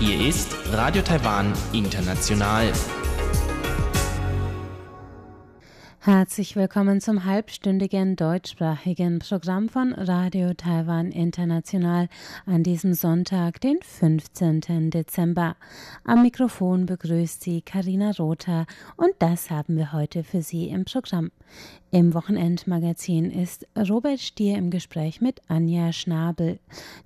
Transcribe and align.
Hier 0.00 0.28
ist 0.28 0.56
Radio 0.72 1.02
Taiwan 1.02 1.52
International. 1.72 2.72
Herzlich 6.00 6.56
willkommen 6.56 7.02
zum 7.02 7.26
halbstündigen 7.26 8.16
deutschsprachigen 8.16 9.18
Programm 9.18 9.68
von 9.68 9.92
Radio 9.92 10.54
Taiwan 10.54 11.12
International 11.12 12.08
an 12.46 12.62
diesem 12.62 12.94
Sonntag, 12.94 13.60
den 13.60 13.78
15. 13.82 14.90
Dezember. 14.90 15.54
Am 16.04 16.22
Mikrofon 16.22 16.86
begrüßt 16.86 17.42
Sie 17.42 17.60
Karina 17.60 18.12
Rother 18.18 18.64
und 18.96 19.10
das 19.18 19.50
haben 19.50 19.76
wir 19.76 19.92
heute 19.92 20.24
für 20.24 20.40
Sie 20.40 20.68
im 20.68 20.86
Programm. 20.86 21.30
Im 21.90 22.12
Wochenendmagazin 22.12 23.30
ist 23.30 23.66
Robert 23.74 24.20
Stier 24.20 24.58
im 24.58 24.68
Gespräch 24.68 25.22
mit 25.22 25.40
Anja 25.48 25.94
Schnabel. 25.94 26.58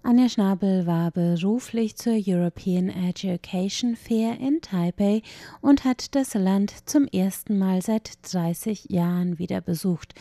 Anja 0.02 0.29
Schnabel 0.29 0.87
war 0.87 1.12
beruflich 1.12 1.95
zur 1.95 2.15
European 2.15 2.88
Education 2.88 3.95
Fair 3.95 4.41
in 4.41 4.60
Taipei 4.60 5.23
und 5.60 5.84
hat 5.84 6.16
das 6.16 6.34
Land 6.34 6.74
zum 6.88 7.07
ersten 7.07 7.59
Mal 7.59 7.80
seit 7.80 8.10
30 8.33 8.87
Jahren 8.91 9.38
wieder 9.38 9.60
besucht. 9.60 10.15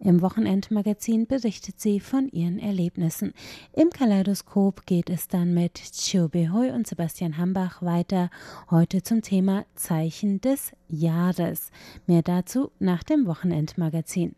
Im 0.00 0.22
Wochenendmagazin 0.22 1.26
berichtet 1.26 1.80
sie 1.80 1.98
von 1.98 2.28
ihren 2.28 2.58
Erlebnissen. 2.58 3.32
Im 3.72 3.90
Kaleidoskop 3.90 4.86
geht 4.86 5.10
es 5.10 5.26
dann 5.28 5.54
mit 5.54 5.74
Chiu 5.74 6.28
Behui 6.28 6.70
und 6.70 6.86
Sebastian 6.86 7.36
Hambach 7.36 7.82
weiter. 7.82 8.30
Heute 8.70 9.02
zum 9.02 9.22
Thema 9.22 9.64
Zeichen 9.74 10.40
des 10.40 10.72
Jahres. 10.88 11.70
Mehr 12.06 12.22
dazu 12.22 12.70
nach 12.78 13.02
dem 13.02 13.26
Wochenendmagazin. 13.26 14.36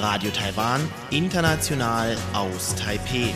Radio 0.00 0.30
Taiwan 0.30 0.80
International 1.10 2.16
aus 2.32 2.74
Taipeh. 2.76 3.34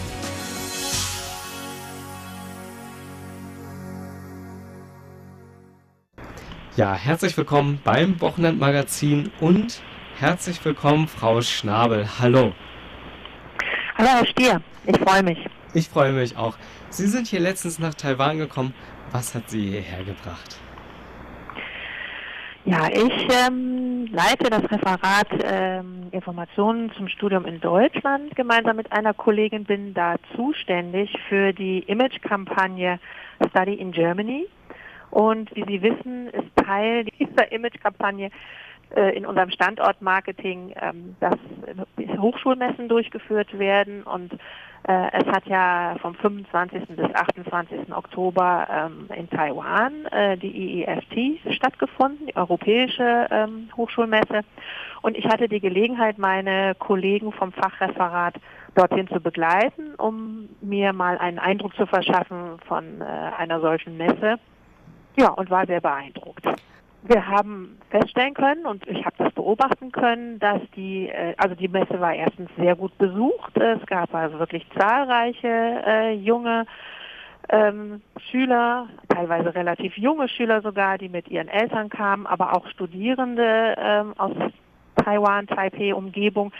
Ja, 6.80 6.94
herzlich 6.94 7.36
willkommen 7.36 7.78
beim 7.84 8.18
Wochenendmagazin 8.22 9.30
und 9.38 9.82
herzlich 10.18 10.64
willkommen, 10.64 11.08
Frau 11.08 11.42
Schnabel. 11.42 12.08
Hallo. 12.18 12.54
Hallo, 13.98 14.08
Herr 14.08 14.24
Stier. 14.24 14.62
Ich 14.86 14.98
freue 14.98 15.22
mich. 15.22 15.38
Ich 15.74 15.90
freue 15.90 16.12
mich 16.12 16.38
auch. 16.38 16.56
Sie 16.88 17.06
sind 17.06 17.26
hier 17.26 17.40
letztens 17.40 17.80
nach 17.80 17.92
Taiwan 17.92 18.38
gekommen. 18.38 18.72
Was 19.12 19.34
hat 19.34 19.50
Sie 19.50 19.60
hierher 19.72 20.04
gebracht? 20.04 20.58
Ja, 22.64 22.88
ich 22.90 23.28
ähm, 23.46 24.06
leite 24.10 24.48
das 24.48 24.62
Referat 24.62 25.28
ähm, 25.44 26.04
Informationen 26.12 26.90
zum 26.96 27.08
Studium 27.08 27.44
in 27.44 27.60
Deutschland. 27.60 28.34
Gemeinsam 28.36 28.76
mit 28.76 28.90
einer 28.90 29.12
Kollegin 29.12 29.64
bin 29.64 29.92
da 29.92 30.16
zuständig 30.34 31.14
für 31.28 31.52
die 31.52 31.80
Image-Kampagne 31.80 32.98
Study 33.50 33.74
in 33.74 33.92
Germany. 33.92 34.46
Und 35.10 35.54
wie 35.54 35.64
Sie 35.64 35.82
wissen, 35.82 36.28
ist 36.28 36.56
Teil 36.56 37.04
dieser 37.04 37.50
Image-Kampagne 37.50 38.30
äh, 38.96 39.16
in 39.16 39.24
unserem 39.24 39.50
Standortmarketing, 39.50 40.74
ähm, 40.80 41.16
dass 41.20 41.36
Hochschulmessen 42.18 42.88
durchgeführt 42.88 43.56
werden. 43.56 44.02
Und 44.02 44.32
äh, 44.88 45.12
es 45.12 45.26
hat 45.26 45.46
ja 45.46 45.94
vom 46.02 46.14
25. 46.16 46.88
bis 46.96 47.14
28. 47.14 47.94
Oktober 47.94 48.66
ähm, 48.68 49.08
in 49.16 49.30
Taiwan 49.30 50.06
äh, 50.06 50.36
die 50.36 50.82
EEST 50.82 51.54
stattgefunden, 51.54 52.26
die 52.26 52.36
Europäische 52.36 53.28
ähm, 53.30 53.68
Hochschulmesse. 53.76 54.40
Und 55.02 55.16
ich 55.16 55.26
hatte 55.26 55.48
die 55.48 55.60
Gelegenheit, 55.60 56.18
meine 56.18 56.74
Kollegen 56.74 57.30
vom 57.30 57.52
Fachreferat 57.52 58.34
dorthin 58.74 59.06
zu 59.06 59.20
begleiten, 59.20 59.94
um 59.98 60.48
mir 60.60 60.92
mal 60.92 61.16
einen 61.18 61.38
Eindruck 61.38 61.74
zu 61.76 61.86
verschaffen 61.86 62.58
von 62.66 63.02
einer 63.02 63.60
solchen 63.60 63.96
Messe. 63.96 64.38
Ja, 65.16 65.30
und 65.30 65.50
war 65.50 65.66
sehr 65.66 65.80
beeindruckt. 65.80 66.44
Wir 67.02 67.26
haben 67.26 67.78
feststellen 67.90 68.34
können 68.34 68.66
und 68.66 68.86
ich 68.86 69.04
habe 69.04 69.16
das 69.18 69.32
beobachten 69.32 69.90
können, 69.90 70.38
dass 70.38 70.60
die, 70.76 71.10
also 71.38 71.54
die 71.54 71.68
Messe 71.68 71.98
war 71.98 72.14
erstens 72.14 72.50
sehr 72.58 72.76
gut 72.76 72.96
besucht. 72.98 73.56
Es 73.56 73.84
gab 73.86 74.14
also 74.14 74.38
wirklich 74.38 74.66
zahlreiche 74.78 75.82
äh, 75.86 76.12
junge 76.12 76.66
ähm, 77.48 78.02
Schüler, 78.30 78.88
teilweise 79.08 79.54
relativ 79.54 79.96
junge 79.96 80.28
Schüler 80.28 80.60
sogar, 80.60 80.98
die 80.98 81.08
mit 81.08 81.28
ihren 81.28 81.48
Eltern 81.48 81.88
kamen, 81.88 82.26
aber 82.26 82.54
auch 82.54 82.66
Studierende 82.68 83.74
ähm, 83.78 84.12
aus 84.18 84.32
Taiwan, 84.96 85.46
Taipei, 85.46 85.94
Umgebung, 85.94 86.52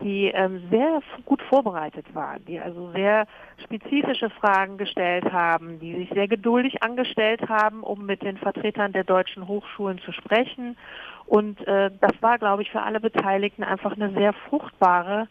die 0.00 0.28
ähm, 0.28 0.62
sehr 0.70 1.00
gut 1.24 1.42
vorbereitet 1.42 2.06
waren, 2.14 2.44
die 2.44 2.60
also 2.60 2.90
sehr 2.92 3.26
spezifische 3.62 4.30
Fragen 4.30 4.78
gestellt 4.78 5.32
haben, 5.32 5.78
die 5.80 5.94
sich 5.94 6.10
sehr 6.10 6.28
geduldig 6.28 6.82
angestellt 6.82 7.48
haben, 7.48 7.82
um 7.82 8.06
mit 8.06 8.22
den 8.22 8.36
Vertretern 8.36 8.92
der 8.92 9.04
deutschen 9.04 9.48
Hochschulen 9.48 9.98
zu 9.98 10.12
sprechen. 10.12 10.76
Und 11.26 11.66
äh, 11.66 11.90
das 12.00 12.12
war, 12.20 12.38
glaube 12.38 12.62
ich, 12.62 12.70
für 12.70 12.82
alle 12.82 13.00
Beteiligten 13.00 13.64
einfach 13.64 13.92
eine 13.92 14.10
sehr 14.12 14.32
fruchtbare 14.32 15.28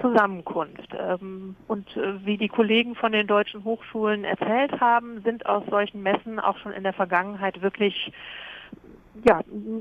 Zusammenkunft. 0.00 0.94
Ähm, 0.98 1.56
und 1.66 1.96
äh, 1.96 2.24
wie 2.24 2.36
die 2.36 2.48
Kollegen 2.48 2.94
von 2.94 3.12
den 3.12 3.26
deutschen 3.26 3.64
Hochschulen 3.64 4.24
erzählt 4.24 4.80
haben, 4.80 5.22
sind 5.22 5.46
aus 5.46 5.64
solchen 5.70 6.02
Messen 6.02 6.38
auch 6.38 6.58
schon 6.58 6.72
in 6.72 6.82
der 6.82 6.92
Vergangenheit 6.92 7.62
wirklich 7.62 8.12
ja, 9.24 9.40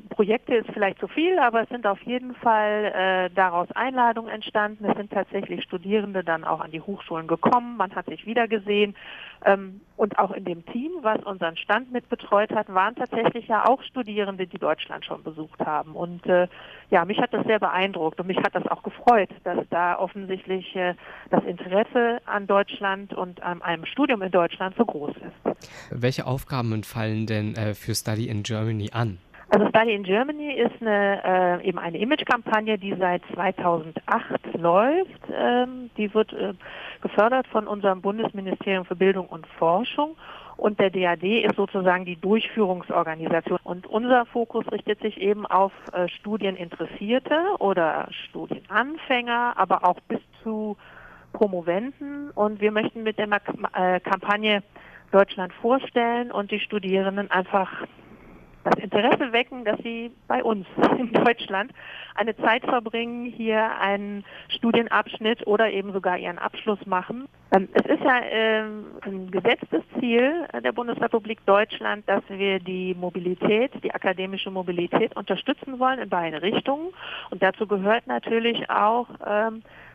Projekte 0.09 0.55
ist 0.55 0.69
vielleicht 0.73 0.99
zu 0.99 1.07
viel, 1.07 1.37
aber 1.39 1.63
es 1.63 1.69
sind 1.69 1.85
auf 1.85 2.01
jeden 2.01 2.33
Fall 2.35 2.91
äh, 2.93 3.29
daraus 3.33 3.71
Einladungen 3.73 4.31
entstanden. 4.31 4.85
Es 4.85 4.97
sind 4.97 5.11
tatsächlich 5.11 5.63
Studierende 5.63 6.23
dann 6.23 6.43
auch 6.43 6.59
an 6.59 6.71
die 6.71 6.81
Hochschulen 6.81 7.27
gekommen. 7.27 7.77
Man 7.77 7.93
hat 7.95 8.05
sich 8.07 8.25
wiedergesehen. 8.25 8.95
Ähm, 9.45 9.81
und 9.95 10.17
auch 10.19 10.31
in 10.31 10.45
dem 10.45 10.65
Team, 10.67 10.91
was 11.01 11.23
unseren 11.23 11.57
Stand 11.57 11.91
mit 11.91 12.09
betreut 12.09 12.51
hat, 12.51 12.73
waren 12.73 12.95
tatsächlich 12.95 13.47
ja 13.47 13.67
auch 13.67 13.81
Studierende, 13.83 14.47
die 14.47 14.57
Deutschland 14.57 15.05
schon 15.05 15.23
besucht 15.23 15.59
haben. 15.59 15.95
Und 15.95 16.25
äh, 16.25 16.47
ja, 16.89 17.05
mich 17.05 17.19
hat 17.19 17.33
das 17.33 17.45
sehr 17.45 17.59
beeindruckt 17.59 18.19
und 18.19 18.27
mich 18.27 18.37
hat 18.37 18.55
das 18.55 18.67
auch 18.67 18.83
gefreut, 18.83 19.29
dass 19.43 19.57
da 19.69 19.97
offensichtlich 19.97 20.75
äh, 20.75 20.95
das 21.29 21.43
Interesse 21.45 22.19
an 22.25 22.47
Deutschland 22.47 23.13
und 23.13 23.41
an 23.41 23.61
einem 23.61 23.85
Studium 23.85 24.21
in 24.21 24.31
Deutschland 24.31 24.75
so 24.77 24.85
groß 24.85 25.15
ist. 25.17 25.57
Welche 25.91 26.25
Aufgaben 26.25 26.83
fallen 26.83 27.25
denn 27.25 27.55
äh, 27.55 27.73
für 27.73 27.95
Study 27.95 28.27
in 28.27 28.43
Germany 28.43 28.91
an? 28.93 29.17
Also 29.57 29.69
Study 29.69 29.95
in 29.95 30.03
Germany 30.03 30.53
ist 30.53 30.79
eine, 30.81 31.59
äh, 31.63 31.67
eben 31.67 31.79
eine 31.79 31.97
Imagekampagne, 31.97 32.77
die 32.77 32.93
seit 32.93 33.23
2008 33.33 34.53
läuft. 34.53 35.21
Ähm, 35.35 35.89
die 35.97 36.13
wird 36.13 36.31
äh, 36.31 36.53
gefördert 37.01 37.47
von 37.47 37.65
unserem 37.65 38.01
Bundesministerium 38.01 38.85
für 38.85 38.95
Bildung 38.95 39.25
und 39.25 39.47
Forschung. 39.57 40.15
Und 40.57 40.79
der 40.79 40.91
DAD 40.91 41.23
ist 41.23 41.55
sozusagen 41.55 42.05
die 42.05 42.17
Durchführungsorganisation. 42.17 43.57
Und 43.63 43.87
unser 43.87 44.27
Fokus 44.27 44.71
richtet 44.71 45.01
sich 45.01 45.19
eben 45.19 45.47
auf 45.47 45.71
äh, 45.91 46.07
Studieninteressierte 46.07 47.55
oder 47.57 48.09
Studienanfänger, 48.29 49.53
aber 49.55 49.87
auch 49.87 49.99
bis 50.01 50.19
zu 50.43 50.77
Promoventen. 51.33 52.29
Und 52.29 52.61
wir 52.61 52.71
möchten 52.71 53.01
mit 53.01 53.17
der 53.17 53.27
äh, 53.73 53.99
Kampagne 54.01 54.61
Deutschland 55.11 55.51
vorstellen 55.53 56.31
und 56.31 56.51
die 56.51 56.59
Studierenden 56.59 57.31
einfach 57.31 57.87
das 58.69 58.83
Interesse 58.83 59.31
wecken, 59.33 59.65
dass 59.65 59.77
sie 59.79 60.11
bei 60.27 60.43
uns 60.43 60.65
in 60.97 61.11
Deutschland 61.11 61.71
eine 62.15 62.35
Zeit 62.37 62.63
verbringen, 62.63 63.25
hier 63.25 63.77
einen 63.79 64.23
Studienabschnitt 64.49 65.45
oder 65.45 65.69
eben 65.71 65.93
sogar 65.93 66.17
ihren 66.17 66.39
Abschluss 66.39 66.83
machen. 66.85 67.27
Es 67.49 67.85
ist 67.85 68.03
ja 68.03 68.21
ein 69.05 69.31
gesetztes 69.31 69.81
Ziel 69.99 70.47
der 70.63 70.71
Bundesrepublik 70.73 71.45
Deutschland, 71.45 72.07
dass 72.09 72.23
wir 72.27 72.59
die 72.59 72.93
Mobilität, 72.93 73.71
die 73.83 73.93
akademische 73.93 74.51
Mobilität 74.51 75.15
unterstützen 75.15 75.79
wollen 75.79 75.99
in 75.99 76.09
beide 76.09 76.41
Richtungen. 76.41 76.89
Und 77.29 77.41
dazu 77.41 77.65
gehört 77.65 78.05
natürlich 78.07 78.69
auch, 78.69 79.07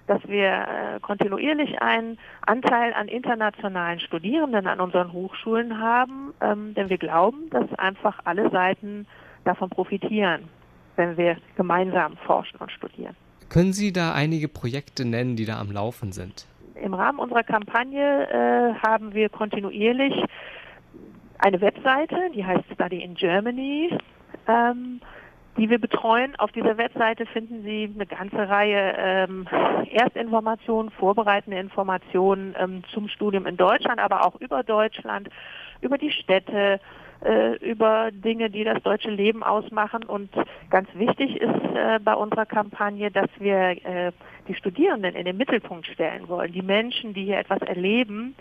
dass 0.06 0.20
wir 0.26 0.49
äh, 0.49 1.00
kontinuierlich 1.00 1.81
einen 1.81 2.19
Anteil 2.46 2.93
an 2.94 3.08
internationalen 3.08 4.00
Studierenden 4.00 4.66
an 4.66 4.81
unseren 4.81 5.12
Hochschulen 5.12 5.78
haben, 5.81 6.34
ähm, 6.40 6.75
denn 6.75 6.88
wir 6.88 6.99
glauben, 6.99 7.50
dass 7.50 7.72
einfach 7.78 8.20
alle 8.25 8.50
Seiten 8.50 9.06
davon 9.44 9.70
profitieren, 9.70 10.49
wenn 10.96 11.16
wir 11.16 11.37
gemeinsam 11.56 12.16
forschen 12.19 12.58
und 12.58 12.70
studieren. 12.70 13.16
Können 13.49 13.72
Sie 13.72 13.93
da 13.93 14.14
einige 14.14 14.49
Projekte 14.49 15.04
nennen, 15.04 15.37
die 15.37 15.44
da 15.44 15.60
am 15.60 15.70
Laufen 15.70 16.12
sind? 16.12 16.46
Im 16.75 16.94
Rahmen 16.94 17.19
unserer 17.19 17.43
Kampagne 17.43 18.28
äh, 18.28 18.75
haben 18.87 19.14
wir 19.14 19.28
kontinuierlich 19.28 20.14
eine 21.38 21.60
Webseite, 21.60 22.31
die 22.34 22.44
heißt 22.44 22.64
Study 22.72 23.02
in 23.02 23.14
Germany. 23.14 23.96
Ähm, 24.49 25.00
die 25.56 25.69
wir 25.69 25.78
betreuen. 25.78 26.34
Auf 26.38 26.52
dieser 26.52 26.78
Webseite 26.78 27.26
finden 27.26 27.62
Sie 27.62 27.90
eine 27.94 28.06
ganze 28.06 28.49
Reihe 28.49 28.94
ähm, 28.96 29.46
Erstinformationen, 29.90 30.90
vorbereitende 30.90 31.58
Informationen 31.58 32.54
ähm, 32.58 32.82
zum 32.93 33.08
Studium 33.08 33.46
in 33.46 33.56
Deutschland, 33.56 34.00
aber 34.00 34.26
auch 34.26 34.40
über 34.40 34.62
Deutschland, 34.62 35.28
über 35.81 35.99
die 35.99 36.10
Städte, 36.10 36.81
äh, 37.25 37.56
über 37.56 38.10
Dinge, 38.12 38.50
die 38.50 38.64
das 38.64 38.82
deutsche 38.82 39.10
Leben 39.10 39.43
ausmachen. 39.43 40.04
Und 40.04 40.31
ganz 40.70 40.88
wichtig 40.94 41.37
ist 41.37 41.76
äh, 41.76 41.99
bei 42.02 42.14
unserer 42.14 42.46
Kampagne, 42.46 43.10
dass 43.10 43.28
wir 43.38 43.84
äh, 43.84 44.12
die 44.49 44.54
Studierenden 44.54 45.14
in 45.14 45.26
den 45.26 45.37
Mittelpunkt 45.37 45.87
stellen 45.87 46.28
wollen, 46.28 46.52
die 46.52 46.62
Menschen, 46.62 47.14
die 47.14 47.25
hier 47.25 47.38
etwas 47.38 47.60
erleben. 47.60 48.34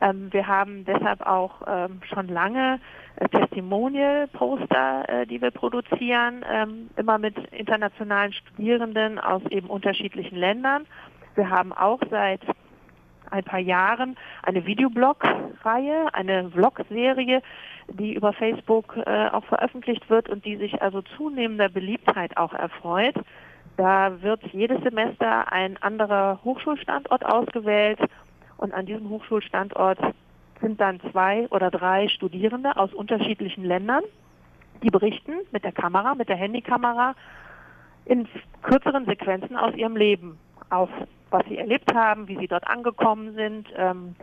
Ähm, 0.00 0.32
wir 0.32 0.46
haben 0.46 0.84
deshalb 0.84 1.26
auch 1.26 1.62
ähm, 1.66 2.00
schon 2.12 2.28
lange 2.28 2.80
äh, 3.16 3.28
Testimonial-Poster, 3.28 5.08
äh, 5.08 5.26
die 5.26 5.40
wir 5.40 5.50
produzieren, 5.50 6.44
ähm, 6.50 6.90
immer 6.96 7.18
mit 7.18 7.36
internationalen 7.52 8.32
Studierenden 8.32 9.18
aus 9.18 9.42
eben 9.50 9.68
unterschiedlichen 9.68 10.36
Ländern. 10.36 10.86
Wir 11.34 11.50
haben 11.50 11.72
auch 11.72 12.00
seit 12.10 12.40
ein 13.30 13.44
paar 13.44 13.60
Jahren 13.60 14.16
eine 14.42 14.66
Videoblog-Reihe, 14.66 16.12
eine 16.12 16.50
Vlog-Serie, 16.50 17.42
die 17.88 18.14
über 18.14 18.32
Facebook 18.32 18.96
äh, 19.06 19.28
auch 19.28 19.44
veröffentlicht 19.44 20.08
wird 20.10 20.28
und 20.28 20.44
die 20.44 20.56
sich 20.56 20.82
also 20.82 21.02
zunehmender 21.16 21.68
Beliebtheit 21.68 22.36
auch 22.36 22.52
erfreut. 22.52 23.14
Da 23.76 24.20
wird 24.22 24.42
jedes 24.52 24.82
Semester 24.82 25.50
ein 25.50 25.78
anderer 25.82 26.40
Hochschulstandort 26.44 27.24
ausgewählt 27.24 27.98
und 28.62 28.72
an 28.72 28.86
diesem 28.86 29.10
Hochschulstandort 29.10 29.98
sind 30.60 30.80
dann 30.80 31.00
zwei 31.10 31.48
oder 31.48 31.70
drei 31.70 32.08
Studierende 32.08 32.76
aus 32.76 32.94
unterschiedlichen 32.94 33.64
Ländern, 33.64 34.04
die 34.82 34.90
berichten 34.90 35.32
mit 35.50 35.64
der 35.64 35.72
Kamera, 35.72 36.14
mit 36.14 36.28
der 36.28 36.36
Handykamera 36.36 37.14
in 38.04 38.28
kürzeren 38.62 39.04
Sequenzen 39.04 39.56
aus 39.56 39.74
ihrem 39.74 39.96
Leben, 39.96 40.38
auf 40.70 40.88
was 41.30 41.44
sie 41.48 41.58
erlebt 41.58 41.92
haben, 41.92 42.28
wie 42.28 42.38
sie 42.38 42.46
dort 42.46 42.66
angekommen 42.66 43.34
sind, 43.34 43.68
ähm, 43.76 44.14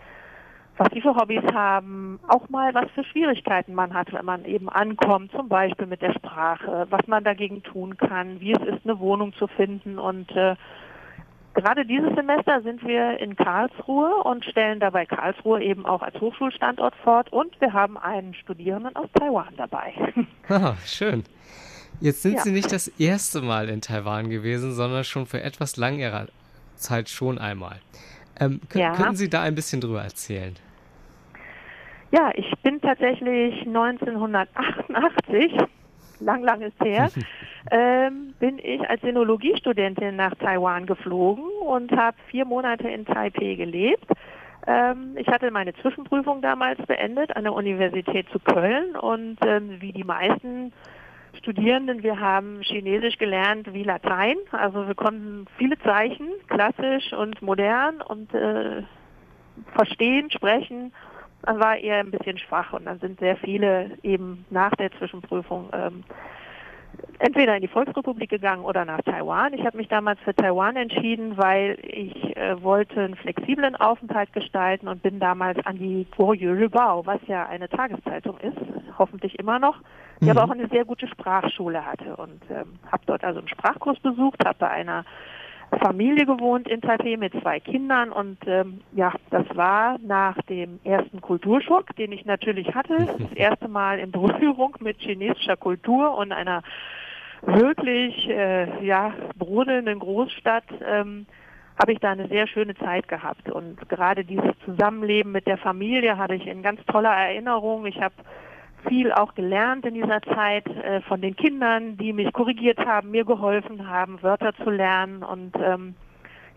was 0.77 0.87
sie 0.93 1.01
für 1.01 1.15
Hobbys 1.15 1.43
haben, 1.53 2.19
auch 2.29 2.47
mal 2.47 2.73
was 2.73 2.89
für 2.91 3.03
Schwierigkeiten 3.03 3.73
man 3.73 3.93
hat, 3.93 4.13
wenn 4.13 4.23
man 4.23 4.45
eben 4.45 4.69
ankommt, 4.69 5.33
zum 5.33 5.49
Beispiel 5.49 5.87
mit 5.87 6.01
der 6.01 6.13
Sprache, 6.13 6.87
was 6.89 7.05
man 7.07 7.25
dagegen 7.25 7.63
tun 7.63 7.97
kann, 7.97 8.39
wie 8.39 8.53
es 8.53 8.61
ist, 8.61 8.85
eine 8.85 8.99
Wohnung 8.99 9.33
zu 9.33 9.47
finden 9.47 9.99
und 9.99 10.31
äh, 10.31 10.55
Gerade 11.59 11.85
dieses 11.85 12.15
Semester 12.15 12.61
sind 12.61 12.81
wir 12.87 13.19
in 13.19 13.35
Karlsruhe 13.35 14.23
und 14.23 14.45
stellen 14.45 14.79
dabei 14.79 15.05
Karlsruhe 15.05 15.61
eben 15.61 15.85
auch 15.85 16.01
als 16.01 16.17
Hochschulstandort 16.21 16.95
fort 17.03 17.33
und 17.33 17.59
wir 17.59 17.73
haben 17.73 17.97
einen 17.97 18.33
Studierenden 18.33 18.95
aus 18.95 19.09
Taiwan 19.13 19.53
dabei. 19.57 19.93
Ah, 20.47 20.75
schön. 20.85 21.25
Jetzt 21.99 22.23
sind 22.23 22.35
ja. 22.35 22.41
Sie 22.41 22.51
nicht 22.51 22.71
das 22.71 22.87
erste 22.87 23.41
Mal 23.41 23.69
in 23.69 23.81
Taiwan 23.81 24.29
gewesen, 24.29 24.71
sondern 24.71 25.03
schon 25.03 25.25
für 25.27 25.43
etwas 25.43 25.77
längerer 25.77 26.27
Zeit 26.75 27.09
schon 27.09 27.37
einmal. 27.37 27.81
Ähm, 28.39 28.61
ja. 28.73 28.95
Könnten 28.95 29.17
Sie 29.17 29.29
da 29.29 29.41
ein 29.41 29.53
bisschen 29.53 29.81
drüber 29.81 30.01
erzählen? 30.01 30.55
Ja, 32.11 32.31
ich 32.33 32.51
bin 32.63 32.81
tatsächlich 32.81 33.61
1988, 33.67 35.51
lang, 36.21 36.41
lang 36.41 36.61
ist 36.61 36.79
her, 36.81 37.11
ähm, 37.71 38.33
bin 38.39 38.59
ich 38.59 38.87
als 38.89 39.01
Sinologiestudentin 39.01 40.15
nach 40.15 40.35
Taiwan 40.35 40.85
geflogen 40.85 41.45
und 41.65 41.91
habe 41.91 42.17
vier 42.27 42.45
Monate 42.45 42.87
in 42.87 43.05
Taipei 43.05 43.55
gelebt. 43.55 44.07
Ähm, 44.67 45.15
ich 45.17 45.27
hatte 45.27 45.51
meine 45.51 45.73
Zwischenprüfung 45.75 46.41
damals 46.41 46.79
beendet 46.85 47.35
an 47.35 47.43
der 47.43 47.53
Universität 47.53 48.27
zu 48.29 48.39
Köln 48.39 48.95
und 48.95 49.37
ähm, 49.45 49.81
wie 49.81 49.91
die 49.91 50.03
meisten 50.03 50.73
Studierenden, 51.37 52.03
wir 52.03 52.19
haben 52.19 52.61
Chinesisch 52.61 53.17
gelernt 53.17 53.73
wie 53.73 53.83
Latein. 53.83 54.35
Also 54.51 54.87
wir 54.87 54.95
konnten 54.95 55.45
viele 55.57 55.77
Zeichen, 55.79 56.27
klassisch 56.47 57.13
und 57.13 57.41
modern 57.41 58.01
und 58.01 58.33
äh, 58.33 58.83
verstehen, 59.73 60.29
sprechen. 60.31 60.91
Dann 61.43 61.59
war 61.59 61.77
eher 61.77 61.99
ein 61.99 62.11
bisschen 62.11 62.37
schwach 62.37 62.73
und 62.73 62.85
dann 62.85 62.99
sind 62.99 63.19
sehr 63.19 63.37
viele 63.37 63.91
eben 64.03 64.45
nach 64.49 64.71
der 64.71 64.91
Zwischenprüfung 64.91 65.69
ähm, 65.71 66.03
entweder 67.19 67.55
in 67.55 67.61
die 67.61 67.67
Volksrepublik 67.67 68.29
gegangen 68.29 68.63
oder 68.63 68.85
nach 68.85 69.01
Taiwan. 69.01 69.53
Ich 69.53 69.65
habe 69.65 69.77
mich 69.77 69.87
damals 69.87 70.19
für 70.21 70.33
Taiwan 70.33 70.75
entschieden, 70.75 71.37
weil 71.37 71.77
ich 71.83 72.35
äh, 72.37 72.61
wollte 72.61 73.01
einen 73.01 73.15
flexiblen 73.15 73.75
Aufenthalt 73.75 74.31
gestalten 74.33 74.87
und 74.87 75.01
bin 75.01 75.19
damals 75.19 75.63
an 75.65 75.77
die 75.77 76.07
Guoyu 76.15 76.53
Ribao, 76.53 77.05
was 77.05 77.19
ja 77.27 77.47
eine 77.47 77.69
Tageszeitung 77.69 78.37
ist, 78.39 78.57
hoffentlich 78.97 79.37
immer 79.37 79.59
noch, 79.59 79.77
die 80.21 80.25
mhm. 80.25 80.31
aber 80.31 80.43
auch 80.45 80.51
eine 80.51 80.67
sehr 80.67 80.85
gute 80.85 81.07
Sprachschule 81.07 81.85
hatte 81.85 82.15
und 82.15 82.41
ähm, 82.49 82.79
habe 82.91 83.03
dort 83.05 83.23
also 83.23 83.39
einen 83.39 83.49
Sprachkurs 83.49 83.99
besucht, 83.99 84.45
habe 84.45 84.57
bei 84.59 84.69
einer 84.69 85.05
Familie 85.77 86.25
gewohnt 86.25 86.67
in 86.67 86.81
Taipei 86.81 87.15
mit 87.17 87.33
zwei 87.41 87.59
Kindern 87.59 88.11
und 88.11 88.37
ähm, 88.47 88.81
ja, 88.93 89.13
das 89.29 89.45
war 89.55 89.97
nach 89.99 90.41
dem 90.43 90.79
ersten 90.83 91.21
Kulturschock, 91.21 91.95
den 91.95 92.11
ich 92.11 92.25
natürlich 92.25 92.73
hatte, 92.73 92.97
das 93.19 93.31
erste 93.33 93.67
Mal 93.67 93.99
in 93.99 94.11
Berührung 94.11 94.75
mit 94.79 94.97
chinesischer 94.99 95.57
Kultur 95.57 96.17
und 96.17 96.31
einer 96.31 96.63
wirklich 97.41 98.27
äh, 98.29 98.85
ja 98.85 99.13
brodelnden 99.37 99.99
Großstadt 99.99 100.65
ähm, 100.85 101.25
habe 101.79 101.93
ich 101.93 101.99
da 101.99 102.11
eine 102.11 102.27
sehr 102.27 102.47
schöne 102.47 102.75
Zeit 102.75 103.07
gehabt 103.07 103.49
und 103.49 103.87
gerade 103.87 104.25
dieses 104.25 104.51
Zusammenleben 104.65 105.31
mit 105.31 105.47
der 105.47 105.57
Familie 105.57 106.17
hatte 106.17 106.35
ich 106.35 106.45
in 106.45 106.61
ganz 106.61 106.83
toller 106.85 107.15
Erinnerung. 107.15 107.85
Ich 107.85 108.01
habe 108.01 108.15
viel 108.87 109.11
auch 109.11 109.35
gelernt 109.35 109.85
in 109.85 109.93
dieser 109.93 110.21
Zeit 110.21 110.67
äh, 110.67 111.01
von 111.01 111.21
den 111.21 111.35
Kindern, 111.35 111.97
die 111.97 112.13
mich 112.13 112.31
korrigiert 112.33 112.79
haben, 112.79 113.11
mir 113.11 113.25
geholfen 113.25 113.87
haben, 113.87 114.21
Wörter 114.23 114.53
zu 114.63 114.69
lernen 114.69 115.23
und 115.23 115.55
ähm, 115.61 115.95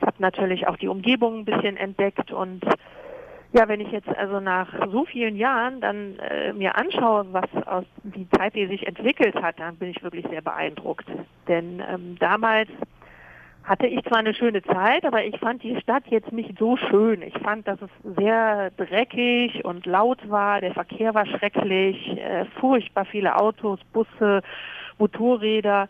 ich 0.01 0.07
habe 0.07 0.17
natürlich 0.19 0.67
auch 0.67 0.77
die 0.77 0.89
Umgebung 0.89 1.41
ein 1.41 1.45
bisschen 1.45 1.77
entdeckt 1.77 2.33
und 2.33 2.65
ja, 3.53 3.69
wenn 3.69 3.81
ich 3.81 3.91
jetzt 3.93 4.09
also 4.09 4.41
nach 4.41 4.69
so 4.91 5.05
vielen 5.05 5.37
Jahren 5.37 5.81
dann 5.81 6.19
äh, 6.19 6.53
mir 6.55 6.77
anschaue, 6.77 7.27
was 7.33 7.51
aus 7.67 7.85
die 8.03 8.29
Zeit, 8.31 8.55
die 8.55 8.67
sich 8.67 8.87
entwickelt 8.87 9.35
hat, 9.37 9.61
dann 9.61 9.77
bin 9.77 9.91
ich 9.91 10.03
wirklich 10.03 10.27
sehr 10.31 10.41
beeindruckt. 10.41 11.07
Denn 11.49 11.83
ähm, 11.87 12.17
damals 12.19 12.71
hatte 13.65 13.87
ich 13.87 14.03
zwar 14.05 14.19
eine 14.19 14.35
schöne 14.35 14.63
Zeit, 14.63 15.05
aber 15.05 15.25
ich 15.25 15.39
fand 15.39 15.63
die 15.63 15.79
Stadt 15.81 16.05
jetzt 16.09 16.33
nicht 16.33 16.59
so 16.59 16.77
schön. 16.77 17.23
Ich 17.23 17.39
fand, 17.39 17.69
dass 17.69 17.81
es 17.81 17.91
sehr 18.17 18.71
dreckig 18.73 19.65
und 19.65 19.87
laut 19.87 20.29
war. 20.29 20.61
Der 20.61 20.75
Verkehr 20.75 21.15
war 21.15 21.27
schrecklich, 21.27 22.09
äh, 22.19 22.45
furchtbar 22.61 23.05
viele 23.05 23.37
Autos, 23.37 23.79
Busse, 23.93 24.43
Motorräder. 24.99 25.89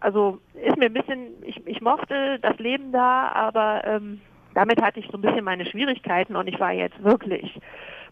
Also 0.00 0.40
ist 0.54 0.76
mir 0.76 0.86
ein 0.86 0.94
bisschen, 0.94 1.28
ich, 1.42 1.64
ich 1.66 1.80
mochte 1.80 2.38
das 2.40 2.58
Leben 2.58 2.92
da, 2.92 3.28
aber 3.28 3.82
ähm, 3.84 4.20
damit 4.54 4.80
hatte 4.82 5.00
ich 5.00 5.06
so 5.06 5.18
ein 5.18 5.22
bisschen 5.22 5.44
meine 5.44 5.66
Schwierigkeiten 5.66 6.34
und 6.34 6.48
ich 6.48 6.58
war 6.58 6.72
jetzt 6.72 7.02
wirklich 7.04 7.60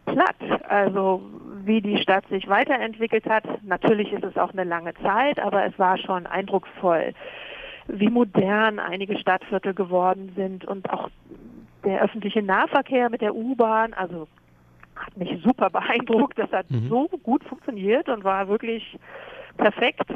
platt. 0.07 0.37
Also 0.69 1.23
wie 1.65 1.81
die 1.81 1.99
Stadt 1.99 2.27
sich 2.29 2.49
weiterentwickelt 2.49 3.27
hat, 3.29 3.45
natürlich 3.63 4.13
ist 4.13 4.25
es 4.25 4.37
auch 4.37 4.53
eine 4.53 4.65
lange 4.65 4.95
Zeit, 4.95 5.39
aber 5.41 5.65
es 5.65 5.79
war 5.79 5.99
schon 5.99 6.27
eindrucksvoll, 6.27 7.15
wie 7.93 8.09
modern 8.09 8.79
einige 8.79 9.19
Stadtviertel 9.19 9.75
geworden 9.75 10.33
sind 10.37 10.65
und 10.65 10.91
auch 10.91 11.11
der 11.85 12.03
öffentliche 12.03 12.43
Nahverkehr 12.43 13.11
mit 13.11 13.21
der 13.21 13.35
U-Bahn, 13.35 13.95
also 13.95 14.29
hat 14.97 15.17
mich 15.17 15.41
super 15.43 15.71
beeindruckt. 15.71 16.39
Das 16.39 16.53
hat 16.53 16.71
mhm. 16.71 16.89
so 16.89 17.09
gut 17.23 17.43
funktioniert 17.45 18.09
und 18.09 18.25
war 18.25 18.49
wirklich 18.49 18.99
perfekt 19.57 20.13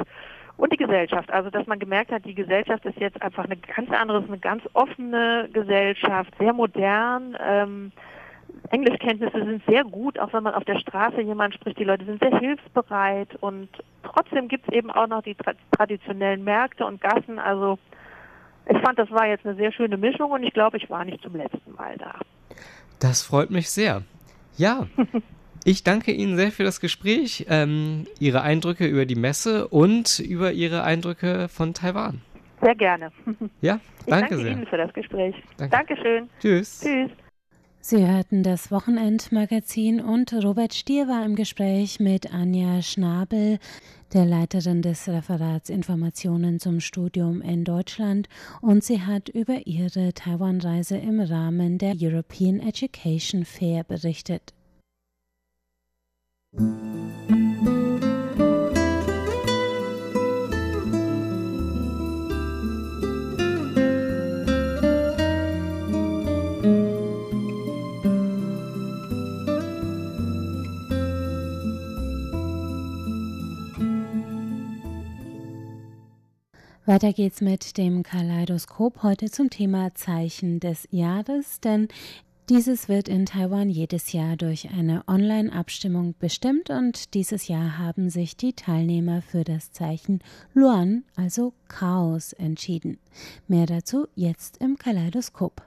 und 0.57 0.71
die 0.71 0.77
Gesellschaft. 0.77 1.31
Also 1.31 1.49
dass 1.49 1.67
man 1.67 1.79
gemerkt 1.79 2.11
hat, 2.11 2.25
die 2.25 2.35
Gesellschaft 2.35 2.85
ist 2.85 2.99
jetzt 2.99 3.21
einfach 3.21 3.45
eine 3.45 3.57
ganz 3.57 3.91
andere, 3.91 4.23
eine 4.23 4.37
ganz 4.37 4.63
offene 4.73 5.49
Gesellschaft, 5.51 6.33
sehr 6.39 6.53
modern. 6.53 7.37
Ähm, 7.43 7.91
Englischkenntnisse 8.69 9.43
sind 9.43 9.63
sehr 9.67 9.83
gut, 9.83 10.19
auch 10.19 10.33
wenn 10.33 10.43
man 10.43 10.53
auf 10.53 10.65
der 10.65 10.79
Straße 10.79 11.21
jemand 11.21 11.53
spricht. 11.53 11.79
Die 11.79 11.83
Leute 11.83 12.05
sind 12.05 12.21
sehr 12.21 12.37
hilfsbereit 12.39 13.35
und 13.41 13.69
trotzdem 14.03 14.47
gibt 14.47 14.67
es 14.67 14.73
eben 14.73 14.91
auch 14.91 15.07
noch 15.07 15.23
die 15.23 15.35
tra 15.35 15.53
traditionellen 15.71 16.43
Märkte 16.43 16.85
und 16.85 17.01
Gassen. 17.01 17.39
Also 17.39 17.77
ich 18.67 18.77
fand, 18.79 18.97
das 18.97 19.11
war 19.11 19.27
jetzt 19.27 19.45
eine 19.45 19.55
sehr 19.55 19.71
schöne 19.71 19.97
Mischung 19.97 20.31
und 20.31 20.43
ich 20.43 20.53
glaube, 20.53 20.77
ich 20.77 20.89
war 20.89 21.05
nicht 21.05 21.21
zum 21.21 21.35
letzten 21.35 21.73
Mal 21.75 21.97
da. 21.97 22.19
Das 22.99 23.21
freut 23.21 23.51
mich 23.51 23.69
sehr. 23.69 24.03
Ja, 24.57 24.87
Ich 25.67 25.83
danke 25.83 26.11
Ihnen 26.11 26.37
sehr 26.37 26.51
für 26.51 26.63
das 26.63 26.79
Gespräch, 26.79 27.47
ähm, 27.49 28.05
Ihre 28.19 28.43
Eindrücke 28.43 28.85
über 28.85 29.07
die 29.07 29.15
Messe 29.15 29.67
und 29.67 30.19
über 30.19 30.51
Ihre 30.51 30.83
Eindrücke 30.83 31.47
von 31.49 31.73
Taiwan. 31.73 32.21
Sehr 32.61 32.75
gerne. 32.75 33.11
Ja, 33.61 33.79
danke, 33.79 33.89
ich 34.05 34.11
danke 34.11 34.37
sehr. 34.37 34.51
Ihnen 34.51 34.67
für 34.67 34.77
das 34.77 34.93
Gespräch. 34.93 35.35
Danke. 35.57 35.75
Dankeschön. 35.75 36.29
Tschüss. 36.39 36.81
Tschüss. 36.81 37.09
Sie 37.87 38.03
hörten 38.03 38.41
das 38.41 38.71
Wochenendmagazin 38.71 40.01
und 40.01 40.33
Robert 40.33 40.73
Stier 40.73 41.07
war 41.07 41.23
im 41.23 41.35
Gespräch 41.35 41.99
mit 41.99 42.33
Anja 42.33 42.81
Schnabel, 42.81 43.59
der 44.11 44.25
Leiterin 44.25 44.81
des 44.81 45.07
Referats 45.07 45.69
Informationen 45.69 46.59
zum 46.59 46.79
Studium 46.79 47.43
in 47.43 47.63
Deutschland, 47.63 48.27
und 48.59 48.83
sie 48.83 49.03
hat 49.03 49.29
über 49.29 49.67
ihre 49.67 50.13
Taiwan-Reise 50.15 50.97
im 50.97 51.19
Rahmen 51.19 51.77
der 51.77 51.93
European 51.95 52.59
Education 52.59 53.45
Fair 53.45 53.83
berichtet. 53.83 54.55
Weiter 76.87 77.13
geht's 77.13 77.41
mit 77.41 77.79
dem 77.79 78.03
Kaleidoskop 78.03 79.01
heute 79.01 79.31
zum 79.31 79.49
Thema 79.49 79.95
Zeichen 79.95 80.59
des 80.59 80.87
Jahres, 80.91 81.59
denn 81.59 81.87
dieses 82.47 82.87
wird 82.87 83.07
in 83.07 83.25
Taiwan 83.25 83.71
jedes 83.71 84.11
Jahr 84.11 84.35
durch 84.35 84.69
eine 84.69 85.01
Online-Abstimmung 85.07 86.13
bestimmt 86.19 86.69
und 86.69 87.15
dieses 87.15 87.47
Jahr 87.47 87.79
haben 87.79 88.11
sich 88.11 88.37
die 88.37 88.53
Teilnehmer 88.53 89.23
für 89.23 89.43
das 89.43 89.71
Zeichen 89.71 90.19
Luan, 90.53 91.05
also 91.15 91.53
Chaos, 91.69 92.33
entschieden. 92.33 92.99
Mehr 93.47 93.65
dazu 93.65 94.07
jetzt 94.13 94.57
im 94.57 94.77
Kaleidoskop. 94.77 95.63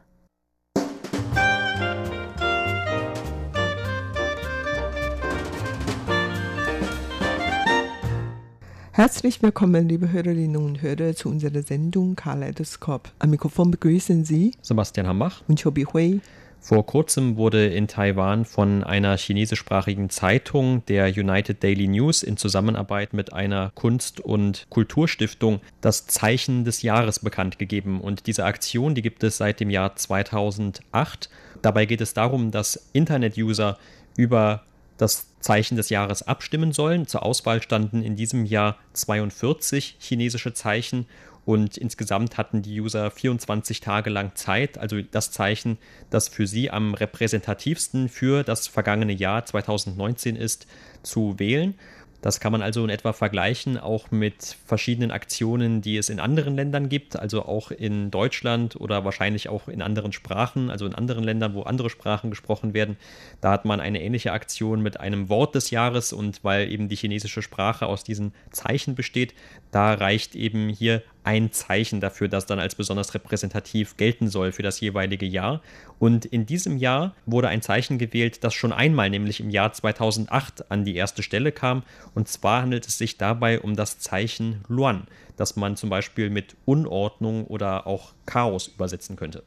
Herzlich 8.99 9.41
willkommen, 9.45 9.89
liebe 9.89 10.11
Hörerinnen 10.11 10.57
und 10.57 10.83
Hörer, 10.83 11.15
zu 11.15 11.29
unserer 11.29 11.63
Sendung 11.63 12.17
Kaleidoskop. 12.17 13.13
Am 13.21 13.31
Mikrofon 13.31 13.71
begrüßen 13.71 14.25
Sie 14.25 14.57
Sebastian 14.61 15.07
Hambach 15.07 15.43
und 15.47 15.63
Chobi 15.63 15.85
Hui. 15.85 16.21
Vor 16.59 16.85
kurzem 16.85 17.37
wurde 17.37 17.69
in 17.69 17.87
Taiwan 17.87 18.45
von 18.45 18.83
einer 18.83 19.17
chinesischsprachigen 19.17 20.11
Zeitung, 20.11 20.85
der 20.87 21.07
United 21.17 21.63
Daily 21.63 21.87
News, 21.87 22.25
in 22.25 22.37
Zusammenarbeit 22.37 23.13
mit 23.13 23.33
einer 23.33 23.71
Kunst- 23.77 24.19
und 24.19 24.67
Kulturstiftung 24.69 25.61
das 25.81 26.09
Zeichen 26.09 26.65
des 26.65 26.83
Jahres 26.83 27.21
bekannt 27.21 27.61
gegeben. 27.61 28.01
Und 28.01 28.27
diese 28.27 28.47
Aktion, 28.47 28.97
die 28.97 29.03
gibt 29.03 29.23
es 29.23 29.37
seit 29.37 29.61
dem 29.61 29.71
Jahr 29.71 29.95
2008. 29.95 31.31
Dabei 31.63 31.87
geht 31.87 32.01
es 32.01 32.15
darum, 32.15 32.51
dass 32.51 32.89
Internet-User 32.95 33.79
über 34.17 34.65
das 34.97 35.28
Zeichen 35.41 35.77
des 35.77 35.89
Jahres 35.89 36.23
abstimmen 36.23 36.73
sollen. 36.73 37.07
Zur 37.07 37.23
Auswahl 37.23 37.63
standen 37.63 38.03
in 38.03 38.17
diesem 38.17 38.45
Jahr 38.45 38.77
42 38.93 39.97
chinesische 39.99 40.53
Zeichen 40.53 41.07
und 41.49 41.79
insgesamt 41.79 42.37
hatten 42.37 42.61
die 42.61 42.79
User 42.79 43.11
24 43.11 43.81
Tage 43.81 44.11
lang 44.11 44.35
Zeit, 44.35 44.77
also 44.77 45.01
das 45.01 45.31
Zeichen, 45.31 45.79
das 46.11 46.29
für 46.29 46.47
sie 46.47 46.71
am 46.71 46.93
repräsentativsten 46.93 48.11
für 48.11 48.43
das 48.43 48.67
vergangene 48.67 49.15
Jahr 49.15 49.47
2019 49.47 50.37
ist, 50.37 50.67
zu 51.03 51.39
wählen. 51.39 51.75
Das 52.21 52.41
kann 52.41 52.51
man 52.51 52.63
also 52.63 52.83
in 52.83 52.91
etwa 52.91 53.13
vergleichen, 53.13 53.79
auch 53.79 54.11
mit 54.11 54.57
verschiedenen 54.67 55.13
Aktionen, 55.13 55.83
die 55.83 55.97
es 55.97 56.09
in 56.09 56.19
anderen 56.19 56.57
Ländern 56.57 56.89
gibt, 56.89 57.17
also 57.17 57.45
auch 57.45 57.71
in 57.71 58.11
Deutschland 58.11 58.75
oder 58.81 59.05
wahrscheinlich 59.05 59.49
auch 59.49 59.69
in 59.69 59.83
anderen 59.83 60.13
Sprachen, 60.13 60.69
also 60.69 60.85
in 60.85 60.95
anderen 60.95 61.23
Ländern, 61.23 61.55
wo 61.55 61.63
andere 61.63 61.91
Sprachen 61.91 62.31
gesprochen 62.31 62.75
werden. 62.75 62.97
Da 63.41 63.53
hat 63.53 63.65
man 63.65 63.79
eine 63.81 64.03
ähnliche 64.03 64.33
Aktion 64.33 64.83
mit 64.83 64.99
einem 64.99 65.29
Wort 65.29 65.55
des 65.55 65.71
Jahres 65.71 66.13
und 66.13 66.43
weil 66.43 66.73
eben 66.73 66.89
die 66.89 66.97
chinesische 66.97 67.41
Sprache 67.41 67.87
aus 67.87 68.03
diesen 68.03 68.33
Zeichen 68.51 68.97
besteht, 68.97 69.33
da 69.71 69.95
reicht 69.95 70.35
eben 70.35 70.69
hier 70.69 71.03
ein 71.25 71.53
Zeichen 71.53 72.01
dafür, 72.01 72.29
das 72.29 72.47
dann 72.47 72.59
als 72.59 72.75
besonders 72.75 73.15
repräsentativ 73.15 73.97
gelten 73.97 74.29
soll 74.29 74.53
für 74.53 74.63
das 74.63 74.81
jeweilige 74.81 75.27
Jahr. 75.27 75.61
Und 75.99 76.25
in 76.25 76.47
diesem 76.47 76.77
Jahr 76.77 77.15
wurde 77.27 77.49
ein 77.49 77.63
Zeichen 77.63 77.99
gewählt, 77.99 78.45
das 78.45 78.55
schon 78.55 78.73
einmal, 78.73 79.11
nämlich 79.11 79.41
im 79.41 79.51
Jahr 79.51 79.73
2008, 79.73 80.71
an 80.71 80.85
die 80.85 80.95
erste 80.97 81.23
Stelle 81.23 81.53
kam. 81.53 81.83
Und 82.15 82.29
zwar 82.29 82.63
handelt 82.63 82.87
es 82.87 82.99
sich 82.99 83.19
dabei 83.19 83.61
um 83.61 83.77
das 83.77 83.99
Zeichen 83.99 84.65
Luan, 84.69 85.07
das 85.37 85.57
man 85.57 85.77
zum 85.77 85.91
Beispiel 85.91 86.31
mit 86.31 86.57
Unordnung 86.65 87.47
oder 87.47 87.87
auch 87.87 88.13
Chaos 88.27 88.69
übersetzen 88.69 89.17
könnte. 89.17 89.43